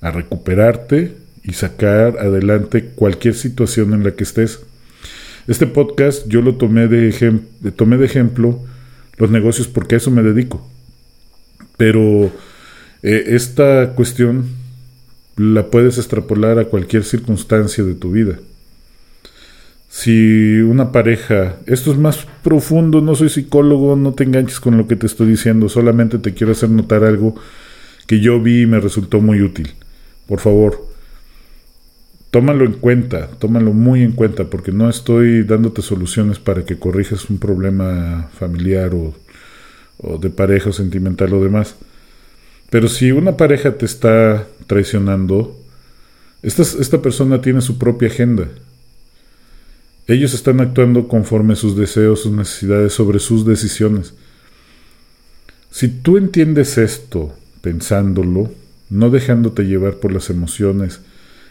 a 0.00 0.10
recuperarte 0.10 1.16
y 1.42 1.52
sacar 1.52 2.18
adelante 2.18 2.90
cualquier 2.94 3.34
situación 3.34 3.92
en 3.92 4.04
la 4.04 4.12
que 4.12 4.24
estés. 4.24 4.60
Este 5.46 5.66
podcast 5.66 6.26
yo 6.28 6.40
lo 6.40 6.54
tomé 6.56 6.88
de, 6.88 7.40
tomé 7.76 7.98
de 7.98 8.06
ejemplo 8.06 8.58
los 9.18 9.30
negocios 9.30 9.68
porque 9.68 9.96
a 9.96 9.98
eso 9.98 10.10
me 10.10 10.22
dedico. 10.22 10.66
Pero 11.76 12.32
eh, 13.02 13.24
esta 13.28 13.94
cuestión 13.94 14.46
la 15.36 15.66
puedes 15.66 15.98
extrapolar 15.98 16.58
a 16.58 16.66
cualquier 16.66 17.04
circunstancia 17.04 17.84
de 17.84 17.94
tu 17.94 18.12
vida. 18.12 18.38
Si 19.88 20.60
una 20.60 20.90
pareja, 20.92 21.56
esto 21.66 21.92
es 21.92 21.98
más 21.98 22.26
profundo, 22.42 23.00
no 23.00 23.14
soy 23.14 23.28
psicólogo, 23.28 23.94
no 23.94 24.12
te 24.12 24.24
enganches 24.24 24.58
con 24.58 24.76
lo 24.76 24.88
que 24.88 24.96
te 24.96 25.06
estoy 25.06 25.28
diciendo, 25.28 25.68
solamente 25.68 26.18
te 26.18 26.34
quiero 26.34 26.52
hacer 26.52 26.70
notar 26.70 27.04
algo 27.04 27.36
que 28.06 28.20
yo 28.20 28.40
vi 28.40 28.62
y 28.62 28.66
me 28.66 28.80
resultó 28.80 29.20
muy 29.20 29.40
útil. 29.42 29.74
Por 30.26 30.40
favor, 30.40 30.86
tómalo 32.30 32.64
en 32.64 32.72
cuenta, 32.72 33.28
tómalo 33.38 33.72
muy 33.72 34.02
en 34.02 34.12
cuenta, 34.12 34.44
porque 34.44 34.72
no 34.72 34.88
estoy 34.88 35.42
dándote 35.44 35.82
soluciones 35.82 36.38
para 36.38 36.64
que 36.64 36.78
corrijas 36.78 37.30
un 37.30 37.38
problema 37.38 38.28
familiar 38.38 38.92
o, 38.94 39.14
de 40.18 40.30
pareja 40.30 40.70
o 40.70 40.72
sentimental 40.72 41.32
o 41.32 41.42
demás. 41.42 41.76
Pero 42.70 42.88
si 42.88 43.12
una 43.12 43.36
pareja 43.36 43.78
te 43.78 43.86
está 43.86 44.46
traicionando, 44.66 45.56
esta, 46.42 46.62
esta 46.62 47.00
persona 47.00 47.40
tiene 47.40 47.60
su 47.60 47.78
propia 47.78 48.08
agenda. 48.08 48.48
Ellos 50.06 50.34
están 50.34 50.60
actuando 50.60 51.08
conforme 51.08 51.54
a 51.54 51.56
sus 51.56 51.76
deseos, 51.76 52.22
sus 52.22 52.32
necesidades, 52.32 52.92
sobre 52.92 53.18
sus 53.18 53.46
decisiones. 53.46 54.12
Si 55.70 55.88
tú 55.88 56.18
entiendes 56.18 56.76
esto 56.76 57.32
pensándolo, 57.64 58.50
no 58.90 59.08
dejándote 59.08 59.62
llevar 59.62 59.94
por 59.94 60.12
las 60.12 60.28
emociones, 60.28 61.00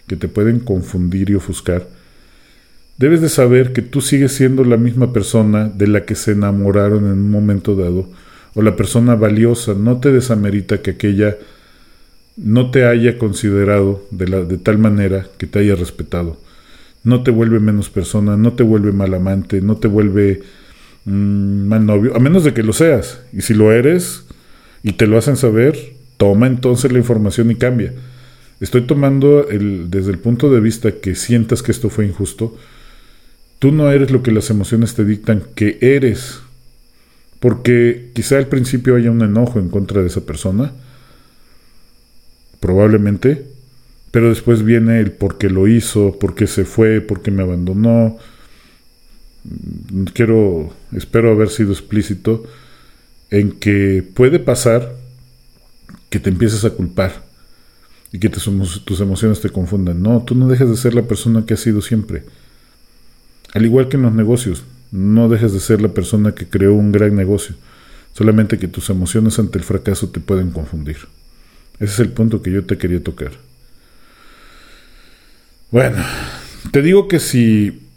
que 0.06 0.16
te 0.16 0.28
pueden 0.28 0.60
confundir 0.60 1.32
y 1.32 1.36
ofuscar, 1.36 1.88
debes 3.00 3.22
de 3.22 3.30
saber 3.30 3.74
que 3.74 3.82
tú 3.82 4.00
sigues 4.00 4.34
siendo 4.34 4.64
la 4.64 4.78
misma 4.78 5.12
persona 5.12 5.70
de 5.70 5.88
la 5.88 6.06
que 6.06 6.14
se 6.14 6.34
enamoraron 6.34 7.06
en 7.06 7.14
un 7.14 7.32
momento 7.32 7.76
dado, 7.76 8.08
o 8.54 8.62
la 8.62 8.76
persona 8.76 9.16
valiosa, 9.16 9.74
no 9.74 10.00
te 10.00 10.12
desamerita 10.12 10.84
que 10.84 10.92
aquella 10.92 11.36
no 12.38 12.70
te 12.70 12.86
haya 12.86 13.18
considerado 13.18 14.06
de, 14.12 14.58
tal 14.60 14.78
manera 14.78 15.26
que 15.40 15.48
te 15.48 15.60
haya 15.60 15.74
respetado. 15.74 16.38
No 17.04 17.24
te 17.24 17.32
vuelve 17.32 17.60
menos 17.60 17.90
persona, 17.90 18.38
no 18.38 18.54
te 18.54 18.62
vuelve 18.62 18.92
mal 18.92 19.16
amante, 19.16 19.62
no 19.62 19.78
te 19.78 19.88
vuelve 19.88 20.44
mm, 21.06 21.68
mal 21.68 21.86
novio, 21.88 22.16
a 22.16 22.20
menos 22.20 22.44
de 22.44 22.54
que 22.54 22.62
lo 22.62 22.74
seas. 22.74 23.22
Y 23.34 23.42
si 23.42 23.56
lo 23.56 23.72
eres 23.72 24.26
y 24.84 24.94
te 24.94 25.08
lo 25.08 25.18
hacen 25.18 25.38
saber, 25.38 25.94
toma 26.24 26.48
entonces 26.48 26.90
la 26.90 27.00
información 27.00 27.52
y 27.52 27.56
cambia. 27.56 27.92
Estoy 28.62 28.84
tomando 28.84 29.50
el, 29.50 29.92
desde 29.92 30.12
el 30.12 30.20
punto 30.20 30.50
de 30.50 30.62
vista 30.62 30.94
que 30.94 31.16
sientas 31.16 31.62
que 31.62 31.74
esto 31.74 31.90
fue 31.90 32.06
injusto. 32.06 32.58
Tú 33.60 33.74
no 33.74 33.92
eres 33.92 34.10
lo 34.10 34.24
que 34.24 34.32
las 34.32 34.50
emociones 34.50 34.96
te 34.96 35.04
dictan 35.04 35.44
que 35.54 35.78
eres. 35.82 36.40
Porque 37.42 38.12
quizá 38.14 38.38
al 38.38 38.48
principio 38.48 38.96
haya 38.96 39.12
un 39.12 39.22
enojo 39.22 39.60
en 39.60 39.68
contra 39.68 40.00
de 40.00 40.08
esa 40.08 40.22
persona. 40.22 40.72
Probablemente. 42.62 43.46
Pero 44.12 44.30
después 44.30 44.64
viene 44.64 45.02
el 45.02 45.12
por 45.12 45.38
qué 45.38 45.50
lo 45.50 45.68
hizo, 45.68 46.18
por 46.18 46.36
qué 46.36 46.48
se 46.48 46.64
fue, 46.64 47.02
por 47.02 47.22
qué 47.22 47.32
me 47.32 47.44
abandonó. 47.44 48.18
Quiero, 50.14 50.72
espero 50.96 51.32
haber 51.32 51.50
sido 51.50 51.74
explícito 51.74 52.46
en 53.30 53.52
que 53.52 54.06
puede 54.14 54.40
pasar 54.40 55.03
que 56.14 56.20
te 56.20 56.30
empieces 56.30 56.64
a 56.64 56.70
culpar 56.70 57.24
y 58.12 58.20
que 58.20 58.30
tus 58.30 59.00
emociones 59.00 59.42
te 59.42 59.50
confundan. 59.50 60.00
No, 60.00 60.22
tú 60.22 60.36
no 60.36 60.48
dejes 60.48 60.70
de 60.70 60.78
ser 60.78 60.94
la 60.94 61.02
persona 61.02 61.44
que 61.48 61.56
has 61.56 61.60
sido 61.60 61.82
siempre. 61.82 62.24
Al 63.56 63.66
igual 63.66 63.90
que 63.90 63.98
en 63.98 64.04
los 64.04 64.14
negocios, 64.14 64.64
no 64.92 65.28
dejes 65.28 65.54
de 65.54 65.60
ser 65.60 65.82
la 65.82 65.88
persona 65.88 66.36
que 66.36 66.48
creó 66.48 66.76
un 66.76 66.92
gran 66.92 67.16
negocio, 67.16 67.56
solamente 68.14 68.60
que 68.60 68.68
tus 68.68 68.92
emociones 68.92 69.40
ante 69.40 69.58
el 69.58 69.64
fracaso 69.64 70.10
te 70.10 70.20
pueden 70.20 70.52
confundir. 70.52 70.98
Ese 71.80 71.94
es 71.94 72.00
el 72.02 72.10
punto 72.10 72.44
que 72.44 72.52
yo 72.52 72.64
te 72.64 72.78
quería 72.78 73.04
tocar. 73.04 73.32
Bueno, 75.72 75.98
te 76.72 76.84
digo 76.84 77.08
que 77.08 77.20
si 77.20 77.88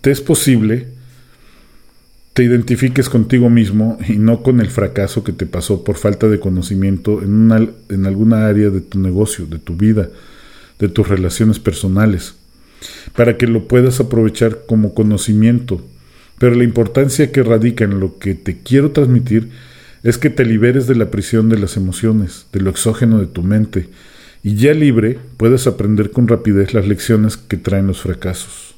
te 0.00 0.12
es 0.12 0.20
posible, 0.20 0.93
te 2.34 2.42
identifiques 2.42 3.08
contigo 3.08 3.48
mismo 3.48 3.96
y 4.06 4.14
no 4.14 4.42
con 4.42 4.60
el 4.60 4.68
fracaso 4.68 5.22
que 5.22 5.32
te 5.32 5.46
pasó 5.46 5.84
por 5.84 5.96
falta 5.96 6.28
de 6.28 6.40
conocimiento 6.40 7.22
en, 7.22 7.32
una, 7.32 7.68
en 7.88 8.06
alguna 8.06 8.48
área 8.48 8.70
de 8.70 8.80
tu 8.80 8.98
negocio, 8.98 9.46
de 9.46 9.60
tu 9.60 9.76
vida, 9.76 10.08
de 10.80 10.88
tus 10.88 11.08
relaciones 11.08 11.60
personales, 11.60 12.34
para 13.14 13.36
que 13.36 13.46
lo 13.46 13.68
puedas 13.68 14.00
aprovechar 14.00 14.62
como 14.66 14.94
conocimiento. 14.94 15.80
Pero 16.38 16.56
la 16.56 16.64
importancia 16.64 17.30
que 17.30 17.44
radica 17.44 17.84
en 17.84 18.00
lo 18.00 18.18
que 18.18 18.34
te 18.34 18.58
quiero 18.58 18.90
transmitir 18.90 19.50
es 20.02 20.18
que 20.18 20.28
te 20.28 20.44
liberes 20.44 20.88
de 20.88 20.96
la 20.96 21.12
prisión 21.12 21.48
de 21.48 21.58
las 21.60 21.76
emociones, 21.76 22.46
de 22.52 22.60
lo 22.60 22.70
exógeno 22.70 23.20
de 23.20 23.26
tu 23.26 23.44
mente, 23.44 23.88
y 24.42 24.56
ya 24.56 24.74
libre 24.74 25.18
puedas 25.36 25.68
aprender 25.68 26.10
con 26.10 26.26
rapidez 26.26 26.74
las 26.74 26.88
lecciones 26.88 27.36
que 27.36 27.56
traen 27.56 27.86
los 27.86 28.00
fracasos. 28.00 28.73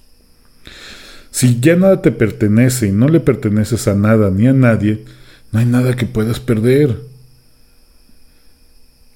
Si 1.37 1.61
ya 1.61 1.77
nada 1.77 2.01
te 2.01 2.12
pertenece 2.12 2.87
y 2.87 2.92
no 2.92 3.09
le 3.09 3.20
perteneces 3.20 3.88
a 3.88 3.94
nada 3.94 4.31
ni 4.31 4.46
a 4.46 4.55
nadie, 4.55 5.05
no 5.53 5.59
hay 5.59 5.66
nada 5.66 5.94
que 5.94 6.07
puedas 6.07 6.40
perder. 6.40 6.99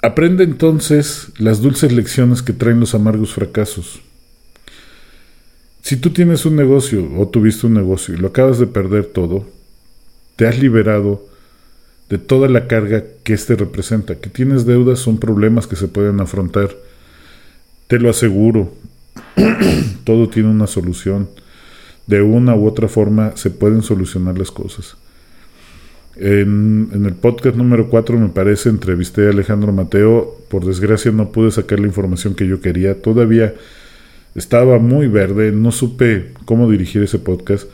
Aprende 0.02 0.44
entonces 0.44 1.28
las 1.38 1.62
dulces 1.62 1.92
lecciones 1.92 2.42
que 2.42 2.52
traen 2.52 2.78
los 2.78 2.94
amargos 2.94 3.32
fracasos. 3.32 4.02
Si 5.80 5.96
tú 5.96 6.10
tienes 6.10 6.44
un 6.44 6.56
negocio 6.56 7.10
o 7.16 7.26
tuviste 7.26 7.66
un 7.66 7.72
negocio 7.72 8.12
y 8.12 8.18
lo 8.18 8.28
acabas 8.28 8.58
de 8.58 8.66
perder 8.66 9.06
todo, 9.06 9.46
te 10.36 10.46
has 10.46 10.58
liberado 10.58 11.26
de 12.10 12.18
toda 12.18 12.50
la 12.50 12.66
carga 12.66 13.02
que 13.24 13.32
éste 13.32 13.56
representa. 13.56 14.16
Que 14.16 14.28
tienes 14.28 14.66
deudas 14.66 14.98
son 14.98 15.16
problemas 15.16 15.66
que 15.66 15.76
se 15.76 15.88
pueden 15.88 16.20
afrontar. 16.20 16.76
Te 17.86 17.98
lo 17.98 18.10
aseguro. 18.10 18.74
todo 20.04 20.28
tiene 20.28 20.50
una 20.50 20.66
solución 20.66 21.26
de 22.06 22.22
una 22.22 22.54
u 22.54 22.66
otra 22.66 22.88
forma 22.88 23.36
se 23.36 23.50
pueden 23.50 23.82
solucionar 23.82 24.38
las 24.38 24.50
cosas. 24.50 24.96
En, 26.16 26.90
el 26.92 27.14
podcast 27.14 27.56
número 27.56 27.88
4 27.88 28.18
me 28.18 28.28
parece 28.28 28.68
entrevisté 28.68 29.26
a 29.26 29.30
Alejandro 29.30 29.72
Mateo. 29.72 30.36
Por 30.48 30.64
desgracia 30.64 31.10
no 31.12 31.32
pude 31.32 31.50
sacar 31.50 31.80
la 31.80 31.86
información 31.86 32.34
que 32.34 32.46
yo 32.46 32.60
quería. 32.60 33.00
Todavía 33.00 33.54
estaba 34.34 34.78
muy 34.78 35.06
verde, 35.06 35.52
no 35.52 35.72
supe 35.72 36.32
cómo 36.44 36.70
dirigir 36.70 37.02
ese 37.02 37.18
podcast, 37.18 37.68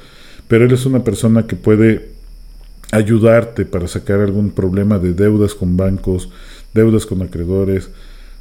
pero 0.49 0.65
él 0.65 0.73
es 0.73 0.87
una 0.87 1.03
persona 1.03 1.47
que 1.47 1.57
puede 1.57 2.11
ayudarte 2.93 3.65
para 3.65 3.89
sacar 3.89 4.21
algún 4.21 4.51
problema 4.51 4.99
de 4.99 5.13
deudas 5.13 5.55
con 5.55 5.77
bancos, 5.77 6.31
deudas 6.73 7.05
con 7.05 7.23
acreedores, 7.23 7.91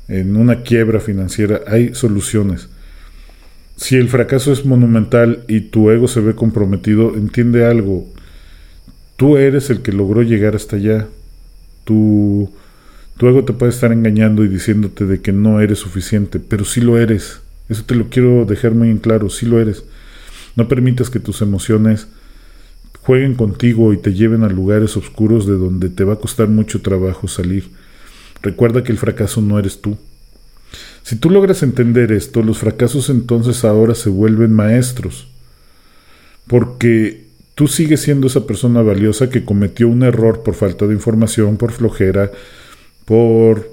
en 0.08 0.36
una 0.36 0.62
quiebra 0.62 1.00
financiera. 1.00 1.62
Hay 1.68 1.96
soluciones. 1.96 2.70
Si 3.76 3.96
el 3.96 4.08
fracaso 4.08 4.54
es 4.54 4.66
monumental 4.66 5.44
y 5.48 5.62
tu 5.62 5.90
ego 5.90 6.08
se 6.08 6.22
ve 6.22 6.34
comprometido, 6.34 7.16
entiende 7.16 7.66
algo. 7.66 8.08
Tú 9.18 9.38
eres 9.38 9.70
el 9.70 9.82
que 9.82 9.92
logró 9.92 10.22
llegar 10.22 10.56
hasta 10.56 10.78
allá. 10.78 11.08
Tu, 11.84 12.50
tu 13.18 13.28
ego 13.28 13.44
te 13.44 13.54
puede 13.54 13.72
estar 13.72 13.92
engañando 13.92 14.44
y 14.44 14.48
diciéndote 14.48 15.06
de 15.06 15.22
que 15.22 15.34
no 15.34 15.60
eres 15.60 15.80
suficiente, 15.80 16.40
pero 16.40 16.64
sí 16.64 16.82
lo 16.82 16.98
eres. 16.98 17.42
Eso 17.68 17.84
te 17.84 17.96
lo 17.96 18.10
quiero 18.10 18.46
dejar 18.46 18.72
muy 18.72 18.90
en 18.90 18.98
claro, 18.98 19.30
sí 19.30 19.46
lo 19.46 19.60
eres. 19.60 19.84
No 20.56 20.68
permitas 20.68 21.10
que 21.10 21.20
tus 21.20 21.42
emociones 21.42 22.08
jueguen 23.02 23.36
contigo 23.36 23.94
y 23.94 23.98
te 23.98 24.14
lleven 24.14 24.44
a 24.44 24.50
lugares 24.50 24.96
oscuros 24.98 25.46
de 25.46 25.54
donde 25.54 25.90
te 25.90 26.04
va 26.04 26.14
a 26.14 26.20
costar 26.20 26.48
mucho 26.48 26.82
trabajo 26.82 27.28
salir. 27.28 27.70
Recuerda 28.42 28.84
que 28.84 28.92
el 28.92 28.98
fracaso 28.98 29.42
no 29.42 29.60
eres 29.60 29.82
tú. 29.82 29.98
Si 31.04 31.16
tú 31.16 31.30
logras 31.30 31.64
entender 31.64 32.12
esto, 32.12 32.42
los 32.42 32.58
fracasos 32.58 33.10
entonces 33.10 33.64
ahora 33.64 33.96
se 33.96 34.10
vuelven 34.10 34.54
maestros. 34.54 35.28
Porque 36.48 37.26
tú 37.56 37.68
sigues 37.68 38.02
siendo 38.02 38.28
esa 38.28 38.46
persona 38.48 38.82
valiosa 38.82 39.30
que 39.30 39.46
cometió 39.46 39.88
un 39.88 40.04
error 40.04 40.44
por 40.44 40.56
falta 40.56 40.88
de 40.88 40.94
información, 40.94 41.58
por 41.58 41.72
flojera, 41.72 42.32
por... 43.06 43.72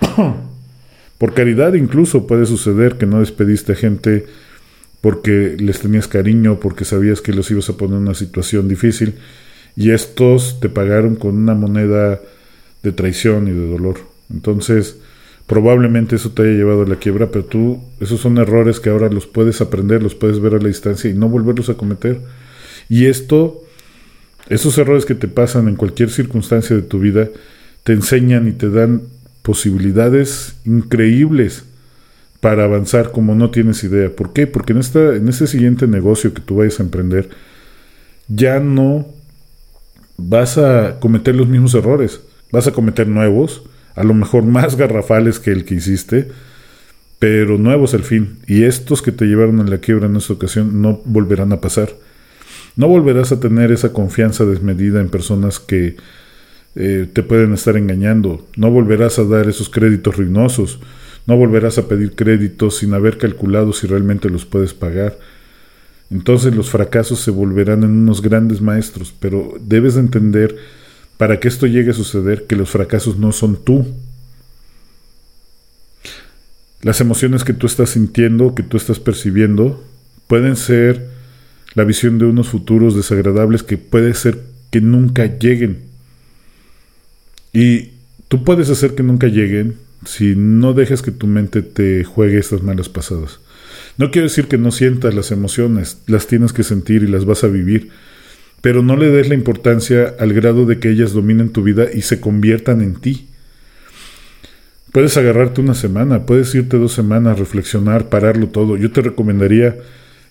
por 1.18 1.34
caridad 1.34 1.74
incluso 1.74 2.26
puede 2.26 2.46
suceder 2.46 2.98
que 2.98 3.06
no 3.06 3.20
despediste 3.20 3.76
gente 3.76 4.26
porque 5.02 5.56
les 5.58 5.80
tenías 5.80 6.08
cariño, 6.08 6.60
porque 6.60 6.84
sabías 6.84 7.20
que 7.20 7.32
los 7.32 7.50
ibas 7.50 7.68
a 7.68 7.76
poner 7.76 7.96
en 7.96 8.02
una 8.02 8.14
situación 8.14 8.68
difícil, 8.68 9.16
y 9.76 9.90
estos 9.90 10.60
te 10.60 10.68
pagaron 10.68 11.16
con 11.16 11.36
una 11.36 11.54
moneda 11.54 12.20
de 12.82 12.92
traición 12.92 13.48
y 13.48 13.50
de 13.50 13.66
dolor. 13.66 13.96
Entonces, 14.32 14.98
probablemente 15.52 16.16
eso 16.16 16.30
te 16.30 16.44
haya 16.44 16.52
llevado 16.52 16.80
a 16.80 16.86
la 16.86 16.96
quiebra, 16.96 17.30
pero 17.30 17.44
tú, 17.44 17.78
esos 18.00 18.22
son 18.22 18.38
errores 18.38 18.80
que 18.80 18.88
ahora 18.88 19.10
los 19.10 19.26
puedes 19.26 19.60
aprender, 19.60 20.02
los 20.02 20.14
puedes 20.14 20.40
ver 20.40 20.54
a 20.54 20.58
la 20.58 20.68
distancia 20.68 21.10
y 21.10 21.12
no 21.12 21.28
volverlos 21.28 21.68
a 21.68 21.74
cometer. 21.74 22.22
Y 22.88 23.04
esto, 23.04 23.62
esos 24.48 24.78
errores 24.78 25.04
que 25.04 25.14
te 25.14 25.28
pasan 25.28 25.68
en 25.68 25.76
cualquier 25.76 26.08
circunstancia 26.08 26.74
de 26.74 26.80
tu 26.80 27.00
vida, 27.00 27.28
te 27.84 27.92
enseñan 27.92 28.48
y 28.48 28.52
te 28.52 28.70
dan 28.70 29.02
posibilidades 29.42 30.54
increíbles 30.64 31.64
para 32.40 32.64
avanzar 32.64 33.12
como 33.12 33.34
no 33.34 33.50
tienes 33.50 33.84
idea. 33.84 34.08
¿Por 34.08 34.32
qué? 34.32 34.46
Porque 34.46 34.72
en, 34.72 34.78
esta, 34.78 35.16
en 35.16 35.28
ese 35.28 35.46
siguiente 35.46 35.86
negocio 35.86 36.32
que 36.32 36.40
tú 36.40 36.56
vayas 36.56 36.80
a 36.80 36.84
emprender, 36.84 37.28
ya 38.26 38.58
no 38.58 39.04
vas 40.16 40.56
a 40.56 40.98
cometer 40.98 41.36
los 41.36 41.46
mismos 41.46 41.74
errores. 41.74 42.22
Vas 42.50 42.66
a 42.68 42.72
cometer 42.72 43.06
nuevos, 43.06 43.64
a 43.94 44.04
lo 44.04 44.14
mejor 44.14 44.44
más 44.44 44.76
garrafales 44.76 45.38
que 45.38 45.50
el 45.50 45.64
que 45.64 45.74
hiciste, 45.74 46.28
pero 47.18 47.58
nuevos 47.58 47.94
al 47.94 48.04
fin. 48.04 48.38
Y 48.46 48.64
estos 48.64 49.02
que 49.02 49.12
te 49.12 49.26
llevaron 49.26 49.60
a 49.60 49.64
la 49.64 49.78
quiebra 49.78 50.06
en 50.06 50.16
esta 50.16 50.32
ocasión 50.32 50.82
no 50.82 51.00
volverán 51.04 51.52
a 51.52 51.60
pasar. 51.60 51.90
No 52.74 52.88
volverás 52.88 53.32
a 53.32 53.40
tener 53.40 53.70
esa 53.70 53.92
confianza 53.92 54.44
desmedida 54.44 55.00
en 55.00 55.08
personas 55.08 55.60
que 55.60 55.96
eh, 56.74 57.06
te 57.12 57.22
pueden 57.22 57.52
estar 57.52 57.76
engañando. 57.76 58.46
No 58.56 58.70
volverás 58.70 59.18
a 59.18 59.24
dar 59.24 59.48
esos 59.48 59.68
créditos 59.68 60.16
ruinosos 60.16 60.80
no 61.26 61.36
volverás 61.36 61.78
a 61.78 61.86
pedir 61.86 62.14
créditos 62.14 62.78
sin 62.78 62.94
haber 62.94 63.18
calculado 63.18 63.72
si 63.72 63.86
realmente 63.86 64.28
los 64.28 64.44
puedes 64.44 64.74
pagar. 64.74 65.18
Entonces 66.10 66.54
los 66.54 66.70
fracasos 66.70 67.20
se 67.20 67.30
volverán 67.30 67.84
en 67.84 67.90
unos 67.90 68.20
grandes 68.20 68.60
maestros, 68.60 69.14
pero 69.18 69.54
debes 69.60 69.96
entender, 69.96 70.56
para 71.22 71.38
que 71.38 71.46
esto 71.46 71.68
llegue 71.68 71.92
a 71.92 71.94
suceder, 71.94 72.48
que 72.48 72.56
los 72.56 72.70
fracasos 72.70 73.16
no 73.16 73.30
son 73.30 73.54
tú. 73.54 73.86
Las 76.80 77.00
emociones 77.00 77.44
que 77.44 77.52
tú 77.52 77.68
estás 77.68 77.90
sintiendo, 77.90 78.56
que 78.56 78.64
tú 78.64 78.76
estás 78.76 78.98
percibiendo, 78.98 79.84
pueden 80.26 80.56
ser 80.56 81.10
la 81.74 81.84
visión 81.84 82.18
de 82.18 82.24
unos 82.24 82.48
futuros 82.48 82.96
desagradables 82.96 83.62
que 83.62 83.78
puede 83.78 84.14
ser 84.14 84.40
que 84.72 84.80
nunca 84.80 85.26
lleguen. 85.38 85.84
Y 87.52 87.90
tú 88.26 88.42
puedes 88.42 88.68
hacer 88.68 88.96
que 88.96 89.04
nunca 89.04 89.28
lleguen 89.28 89.76
si 90.04 90.34
no 90.34 90.72
dejas 90.72 91.02
que 91.02 91.12
tu 91.12 91.28
mente 91.28 91.62
te 91.62 92.02
juegue 92.02 92.40
estas 92.40 92.64
malas 92.64 92.88
pasadas. 92.88 93.38
No 93.96 94.10
quiero 94.10 94.26
decir 94.26 94.48
que 94.48 94.58
no 94.58 94.72
sientas 94.72 95.14
las 95.14 95.30
emociones, 95.30 95.98
las 96.08 96.26
tienes 96.26 96.52
que 96.52 96.64
sentir 96.64 97.04
y 97.04 97.06
las 97.06 97.26
vas 97.26 97.44
a 97.44 97.46
vivir, 97.46 97.90
pero 98.62 98.82
no 98.82 98.96
le 98.96 99.10
des 99.10 99.28
la 99.28 99.34
importancia 99.34 100.14
al 100.18 100.32
grado 100.32 100.64
de 100.64 100.78
que 100.78 100.88
ellas 100.88 101.12
dominen 101.12 101.50
tu 101.50 101.62
vida 101.62 101.86
y 101.92 102.02
se 102.02 102.20
conviertan 102.20 102.80
en 102.80 102.94
ti. 102.94 103.28
Puedes 104.92 105.16
agarrarte 105.16 105.60
una 105.60 105.74
semana, 105.74 106.26
puedes 106.26 106.54
irte 106.54 106.78
dos 106.78 106.92
semanas, 106.92 107.38
reflexionar, 107.38 108.08
pararlo 108.08 108.48
todo. 108.48 108.76
Yo 108.76 108.92
te 108.92 109.02
recomendaría 109.02 109.76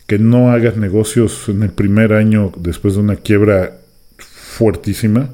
que 0.08 0.18
no 0.18 0.52
hagas 0.52 0.78
negocios 0.78 1.50
en 1.50 1.62
el 1.62 1.72
primer 1.72 2.14
año 2.14 2.52
después 2.58 2.96
de 2.96 3.02
una 3.02 3.18
quiebra 3.18 3.78
fuertísima 4.18 5.30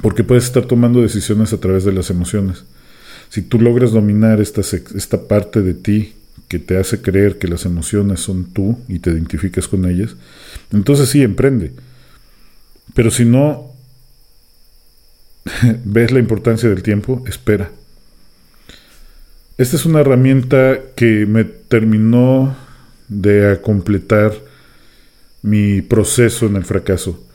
porque 0.00 0.24
puedes 0.24 0.44
estar 0.44 0.64
tomando 0.64 1.02
decisiones 1.02 1.52
a 1.52 1.58
través 1.58 1.84
de 1.84 1.92
las 1.92 2.08
emociones. 2.08 2.64
Si 3.28 3.42
tú 3.42 3.60
logras 3.60 3.90
dominar 3.90 4.40
esta, 4.40 4.60
esta 4.60 5.26
parte 5.26 5.60
de 5.60 5.74
ti 5.74 6.14
que 6.52 6.58
te 6.58 6.76
hace 6.76 7.00
creer 7.00 7.38
que 7.38 7.48
las 7.48 7.64
emociones 7.64 8.20
son 8.20 8.44
tú 8.44 8.78
y 8.86 8.98
te 8.98 9.08
identificas 9.08 9.68
con 9.68 9.86
ellas, 9.86 10.16
entonces 10.70 11.08
sí, 11.08 11.22
emprende. 11.22 11.72
Pero 12.92 13.10
si 13.10 13.24
no 13.24 13.72
ves 15.86 16.12
la 16.12 16.18
importancia 16.18 16.68
del 16.68 16.82
tiempo, 16.82 17.24
espera. 17.26 17.70
Esta 19.56 19.76
es 19.76 19.86
una 19.86 20.00
herramienta 20.00 20.78
que 20.94 21.24
me 21.24 21.44
terminó 21.44 22.54
de 23.08 23.58
completar 23.62 24.34
mi 25.40 25.80
proceso 25.80 26.44
en 26.44 26.56
el 26.56 26.66
fracaso 26.66 27.26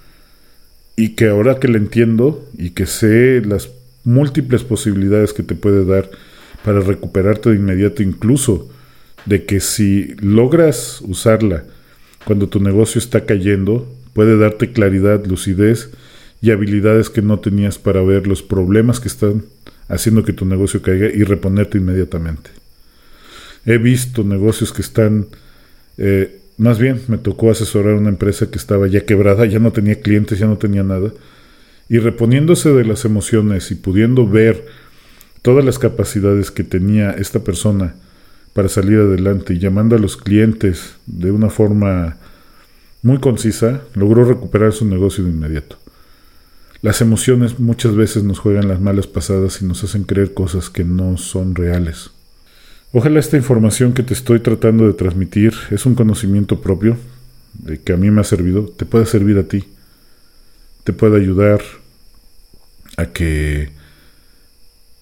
y 0.95 1.15
que 1.15 1.29
ahora 1.29 1.59
que 1.59 1.69
le 1.69 1.79
entiendo 1.79 2.47
y 2.55 2.69
que 2.69 2.85
sé 2.85 3.41
las 3.43 3.71
múltiples 4.03 4.63
posibilidades 4.63 5.33
que 5.33 5.41
te 5.41 5.55
puede 5.55 5.85
dar 5.85 6.07
para 6.63 6.81
recuperarte 6.81 7.49
de 7.49 7.55
inmediato, 7.55 8.03
incluso 8.03 8.76
de 9.27 9.45
que 9.45 9.59
si 9.59 10.15
logras 10.19 11.01
usarla 11.01 11.65
cuando 12.25 12.47
tu 12.47 12.59
negocio 12.59 12.99
está 12.99 13.25
cayendo, 13.25 13.87
puede 14.13 14.37
darte 14.37 14.71
claridad, 14.71 15.25
lucidez 15.25 15.89
y 16.41 16.51
habilidades 16.51 17.09
que 17.09 17.21
no 17.21 17.39
tenías 17.39 17.77
para 17.77 18.01
ver 18.01 18.27
los 18.27 18.41
problemas 18.41 18.99
que 18.99 19.07
están 19.07 19.43
haciendo 19.87 20.23
que 20.23 20.33
tu 20.33 20.45
negocio 20.45 20.81
caiga 20.81 21.07
y 21.07 21.23
reponerte 21.23 21.77
inmediatamente. 21.77 22.49
He 23.65 23.77
visto 23.77 24.23
negocios 24.23 24.73
que 24.73 24.81
están 24.81 25.27
eh, 25.97 26.39
más 26.57 26.79
bien, 26.79 27.01
me 27.07 27.19
tocó 27.19 27.51
asesorar 27.51 27.93
a 27.93 27.97
una 27.97 28.09
empresa 28.09 28.49
que 28.49 28.57
estaba 28.57 28.87
ya 28.87 29.05
quebrada, 29.05 29.45
ya 29.45 29.59
no 29.59 29.71
tenía 29.71 30.01
clientes, 30.01 30.39
ya 30.39 30.47
no 30.47 30.57
tenía 30.57 30.81
nada. 30.81 31.11
Y 31.87 31.99
reponiéndose 31.99 32.73
de 32.73 32.83
las 32.83 33.05
emociones 33.05 33.69
y 33.69 33.75
pudiendo 33.75 34.27
ver 34.27 34.65
todas 35.43 35.63
las 35.63 35.77
capacidades 35.77 36.49
que 36.49 36.63
tenía 36.63 37.11
esta 37.11 37.43
persona 37.43 37.95
para 38.57 38.69
salir 38.69 38.97
adelante 38.97 39.53
y 39.53 39.59
llamando 39.59 39.95
a 39.95 39.99
los 39.99 40.17
clientes 40.17 40.95
de 41.05 41.29
una 41.29 41.51
forma 41.51 42.17
muy 43.03 43.19
concisa, 43.19 43.83
logró 43.93 44.25
recuperar 44.25 44.73
su 44.73 44.83
negocio 44.83 45.23
de 45.23 45.29
inmediato. 45.29 45.77
Las 46.81 46.99
emociones 47.01 47.59
muchas 47.59 47.95
veces 47.95 48.23
nos 48.23 48.39
juegan 48.39 48.67
las 48.67 48.81
malas 48.81 49.05
pasadas 49.05 49.61
y 49.61 49.65
nos 49.65 49.83
hacen 49.83 50.05
creer 50.05 50.33
cosas 50.33 50.71
que 50.71 50.83
no 50.83 51.17
son 51.17 51.53
reales. 51.53 52.09
Ojalá 52.93 53.19
esta 53.19 53.37
información 53.37 53.93
que 53.93 54.01
te 54.01 54.15
estoy 54.15 54.39
tratando 54.39 54.87
de 54.87 54.93
transmitir 54.93 55.53
es 55.69 55.85
un 55.85 55.93
conocimiento 55.93 56.59
propio 56.59 56.97
de 57.53 57.79
que 57.79 57.93
a 57.93 57.97
mí 57.97 58.09
me 58.09 58.21
ha 58.21 58.23
servido, 58.23 58.63
te 58.75 58.87
pueda 58.87 59.05
servir 59.05 59.37
a 59.37 59.43
ti, 59.43 59.65
te 60.83 60.93
pueda 60.93 61.17
ayudar 61.17 61.61
a 62.97 63.05
que 63.05 63.69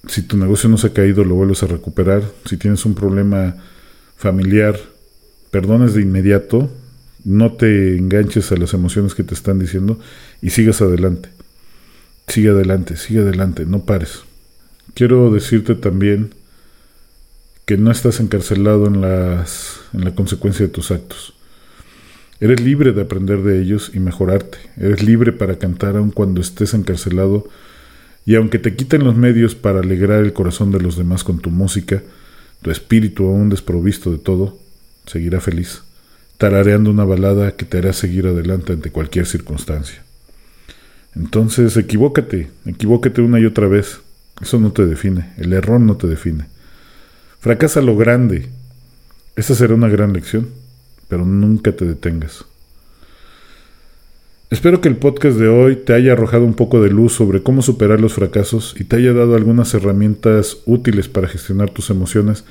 si 0.08 0.22
tu 0.22 0.38
negocio 0.38 0.70
no 0.70 0.78
se 0.78 0.88
ha 0.88 0.94
caído 0.94 1.24
lo 1.24 1.36
vuelvas 1.36 1.64
a 1.64 1.68
recuperar, 1.68 2.24
si 2.46 2.58
tienes 2.58 2.86
un 2.86 2.96
problema 2.96 3.56
familiar, 4.18 4.80
perdones 5.52 5.94
de 5.94 6.02
inmediato, 6.02 6.70
no 7.24 7.54
te 7.54 7.98
enganches 7.98 8.52
a 8.52 8.56
las 8.56 8.74
emociones 8.74 9.16
que 9.16 9.24
te 9.24 9.34
están 9.34 9.60
diciendo 9.60 10.00
y 10.42 10.52
sigas 10.52 10.82
adelante. 10.82 11.30
Sigue 12.28 12.50
adelante, 12.50 12.98
sigue 12.98 13.20
adelante, 13.20 13.66
no 13.66 13.86
pares. 13.86 14.24
Quiero 14.94 15.32
decirte 15.32 15.76
también 15.76 16.34
que 17.66 17.78
no 17.78 17.92
estás 17.92 18.20
encarcelado 18.20 18.88
en, 18.88 19.02
las, 19.02 19.80
en 19.94 20.06
la 20.06 20.14
consecuencia 20.14 20.66
de 20.66 20.72
tus 20.72 20.92
actos. 20.92 21.34
Eres 22.40 22.62
libre 22.62 22.92
de 22.92 23.02
aprender 23.02 23.42
de 23.42 23.62
ellos 23.62 23.92
y 23.94 24.00
mejorarte. 24.00 24.58
Eres 24.78 25.04
libre 25.04 25.32
para 25.32 25.58
cantar 25.58 25.96
aun 25.96 26.12
cuando 26.12 26.42
estés 26.42 26.74
encarcelado 26.74 27.48
y 28.26 28.36
aunque 28.36 28.58
te 28.58 28.76
quiten 28.76 29.04
los 29.04 29.16
medios 29.16 29.54
para 29.54 29.80
alegrar 29.80 30.24
el 30.24 30.34
corazón 30.34 30.72
de 30.72 30.82
los 30.82 30.98
demás 30.98 31.24
con 31.24 31.40
tu 31.40 31.52
música, 31.52 32.02
tu 32.62 32.72
espíritu 32.72 33.28
aún 33.28 33.50
desprovisto 33.50 34.12
de 34.12 34.18
todo, 34.18 34.58
seguirá 35.06 35.40
feliz, 35.40 35.84
tarareando 36.38 36.90
una 36.90 37.06
balada 37.06 37.56
que 37.56 37.66
te 37.66 37.78
hará 37.78 37.94
seguir 37.94 38.26
adelante 38.26 38.74
ante 38.74 38.90
cualquier 38.90 39.28
circunstancia. 39.28 40.04
Entonces, 41.16 41.78
equivócate, 41.78 42.50
equivócate 42.66 43.22
una 43.22 43.40
y 43.40 43.46
otra 43.46 43.68
vez. 43.68 44.00
Eso 44.42 44.60
no 44.60 44.72
te 44.72 44.86
define, 44.86 45.34
el 45.38 45.54
error 45.54 45.80
no 45.80 45.96
te 45.96 46.08
define. 46.08 46.46
Fracasa 47.40 47.82
lo 47.82 47.96
grande. 47.96 48.50
Esta 49.36 49.54
será 49.54 49.76
una 49.76 49.88
gran 49.88 50.14
lección, 50.14 50.50
pero 51.08 51.26
nunca 51.26 51.72
te 51.74 51.86
detengas. 51.86 52.46
Espero 54.56 54.80
que 54.80 54.88
el 54.88 54.96
podcast 54.96 55.38
de 55.38 55.50
hoy 55.50 55.76
te 55.76 55.92
haya 55.92 56.14
arrojado 56.14 56.46
un 56.46 56.54
poco 56.54 56.82
de 56.82 56.90
luz 56.90 57.12
sobre 57.12 57.44
cómo 57.44 57.62
superar 57.62 58.00
los 58.00 58.14
fracasos 58.14 58.74
y 58.80 58.86
te 58.86 58.96
haya 58.96 59.12
dado 59.12 59.36
algunas 59.36 59.74
herramientas 59.74 60.60
útiles 60.66 61.10
para 61.10 61.28
gestionar 61.28 61.72
tus 61.72 61.90
emociones 61.90 62.46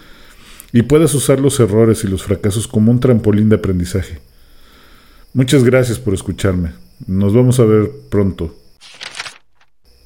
y 0.71 0.83
puedas 0.83 1.15
usar 1.15 1.41
los 1.41 1.59
errores 1.61 2.05
y 2.05 2.09
los 2.09 2.23
fracasos 2.23 2.69
como 2.69 2.91
un 2.93 3.01
trampolín 3.01 3.49
de 3.49 3.57
aprendizaje. 3.57 4.19
Muchas 5.33 5.65
gracias 5.65 5.99
por 5.99 6.13
escucharme. 6.13 6.75
Nos 7.07 7.33
vamos 7.33 7.59
a 7.59 7.65
ver 7.65 7.91
pronto. 8.11 8.55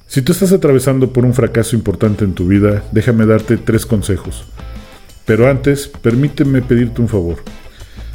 Si 0.07 0.21
tú 0.21 0.31
estás 0.31 0.53
atravesando 0.53 1.11
por 1.11 1.25
un 1.25 1.33
fracaso 1.33 1.75
importante 1.75 2.23
en 2.23 2.33
tu 2.33 2.47
vida, 2.47 2.81
déjame 2.93 3.25
darte 3.25 3.57
tres 3.57 3.85
consejos. 3.85 4.45
Pero 5.25 5.49
antes, 5.49 5.89
permíteme 5.89 6.61
pedirte 6.61 7.01
un 7.01 7.09
favor. 7.09 7.39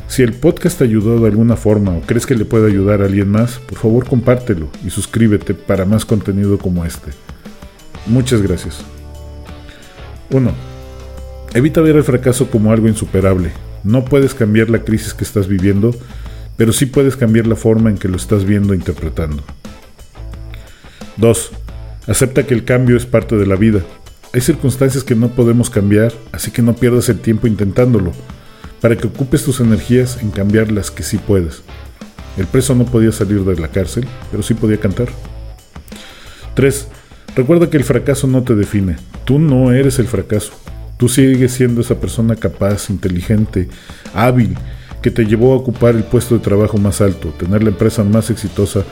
Si 0.09 0.23
el 0.23 0.35
podcast 0.35 0.79
te 0.79 0.85
ayudó 0.85 1.19
de 1.19 1.29
alguna 1.29 1.57
forma 1.57 1.93
o 1.93 2.01
crees 2.03 2.27
que 2.27 2.35
le 2.35 2.45
puede 2.45 2.69
ayudar 2.69 3.03
a 3.03 3.07
alguien 3.07 3.31
más, 3.31 3.59
por 3.59 3.79
favor 3.79 4.07
compártelo 4.07 4.69
y 4.85 4.91
suscríbete 4.91 5.55
para 5.55 5.85
más 5.85 6.05
contenido 6.05 6.59
como 6.59 6.85
este. 6.85 7.11
Muchas 8.07 8.43
gracias. 8.43 8.85
1. 10.31 10.53
Evita 11.55 11.81
ver 11.81 11.97
el 11.97 12.05
fracaso 12.05 12.51
como 12.51 12.73
algo 12.73 12.89
insuperable. 12.89 13.51
No 13.83 14.05
puedes 14.05 14.35
cambiar 14.35 14.71
la 14.71 14.85
crisis 14.85 15.15
que 15.15 15.25
estás 15.25 15.49
viviendo, 15.49 15.95
pero 16.57 16.73
sí 16.73 16.87
puedes 16.87 17.17
cambiar 17.17 17.47
la 17.47 17.57
forma 17.57 17.91
en 17.91 17.99
que 17.99 18.09
lo 18.09 18.17
estás 18.17 18.45
viendo 18.45 18.73
e 18.73 18.77
interpretando. 18.77 19.43
2. 21.17 21.51
Acepta 22.07 22.47
que 22.47 22.55
el 22.55 22.65
cambio 22.65 22.97
es 22.97 23.07
parte 23.07 23.37
de 23.37 23.47
la 23.47 23.57
vida. 23.57 23.81
Hay 24.33 24.41
circunstancias 24.41 25.05
que 25.05 25.15
no 25.15 25.29
podemos 25.29 25.71
cambiar, 25.71 26.13
así 26.33 26.51
que 26.51 26.61
no 26.61 26.75
pierdas 26.75 27.09
el 27.09 27.21
tiempo 27.21 27.47
intentándolo, 27.47 28.13
para 28.85 28.97
que 28.99 29.07
ocupes 29.07 29.43
tus 29.43 29.61
energías 29.61 30.19
en 30.21 30.31
cambiar 30.31 30.71
las 30.71 30.91
que 30.91 31.03
sí 31.03 31.17
puedes. 31.17 31.63
El 32.37 32.47
preso 32.47 32.75
no 32.75 32.85
podía 32.85 33.13
salir 33.13 33.43
de 33.43 33.59
la 33.59 33.69
cárcel, 33.69 34.07
pero 34.31 34.43
sí 34.43 34.53
podía 34.53 34.79
cantar. 34.79 35.09
3. 36.53 36.89
Recuerda 37.35 37.71
que 37.71 37.79
el 37.79 37.85
fracaso 37.85 38.27
no 38.27 38.43
te 38.43 38.55
define. 38.55 38.97
Tú 39.25 39.39
no 39.39 39.73
eres 39.73 39.99
el 40.01 40.07
fracaso. 40.07 40.53
Tú 40.99 41.09
sigues 41.09 41.53
siendo 41.53 41.81
esa 41.81 41.99
persona 41.99 42.37
capaz, 42.37 42.91
inteligente, 42.91 43.71
hábil, 44.13 44.55
que 45.01 45.11
te 45.11 45.25
llevó 45.25 45.55
a 45.55 45.57
ocupar 45.57 45.95
el 45.95 46.05
puesto 46.05 46.35
de 46.35 46.45
trabajo 46.45 46.77
más 46.77 47.01
alto, 47.01 47.31
tener 47.31 47.63
la 47.63 47.71
empresa 47.71 48.05
más 48.05 48.29
exitosa 48.29 48.85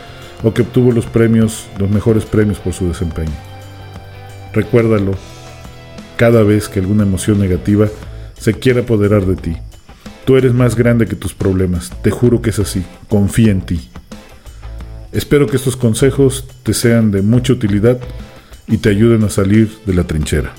o 0.42 0.54
que 0.54 0.62
obtuvo 0.62 0.90
los 0.92 1.04
premios, 1.04 1.66
los 1.78 1.90
mejores 1.90 2.24
premios 2.24 2.58
por 2.60 2.72
su 2.72 2.88
desempeño. 2.88 3.36
Recuérdalo 4.54 5.12
cada 6.16 6.42
vez 6.44 6.70
que 6.70 6.80
alguna 6.80 7.02
emoción 7.02 7.38
negativa 7.38 7.88
se 8.40 8.54
quiera 8.54 8.80
apoderar 8.80 9.26
de 9.26 9.36
ti. 9.36 9.56
Tú 10.24 10.36
eres 10.36 10.54
más 10.54 10.76
grande 10.76 11.06
que 11.06 11.16
tus 11.16 11.34
problemas, 11.34 11.90
te 12.02 12.10
juro 12.10 12.40
que 12.40 12.50
es 12.50 12.58
así, 12.58 12.84
confía 13.08 13.50
en 13.50 13.62
ti. 13.62 13.90
Espero 15.10 15.46
que 15.46 15.56
estos 15.56 15.76
consejos 15.76 16.46
te 16.62 16.74
sean 16.74 17.10
de 17.10 17.22
mucha 17.22 17.52
utilidad 17.52 17.98
y 18.68 18.78
te 18.78 18.90
ayuden 18.90 19.24
a 19.24 19.30
salir 19.30 19.70
de 19.84 19.94
la 19.94 20.04
trinchera. 20.04 20.54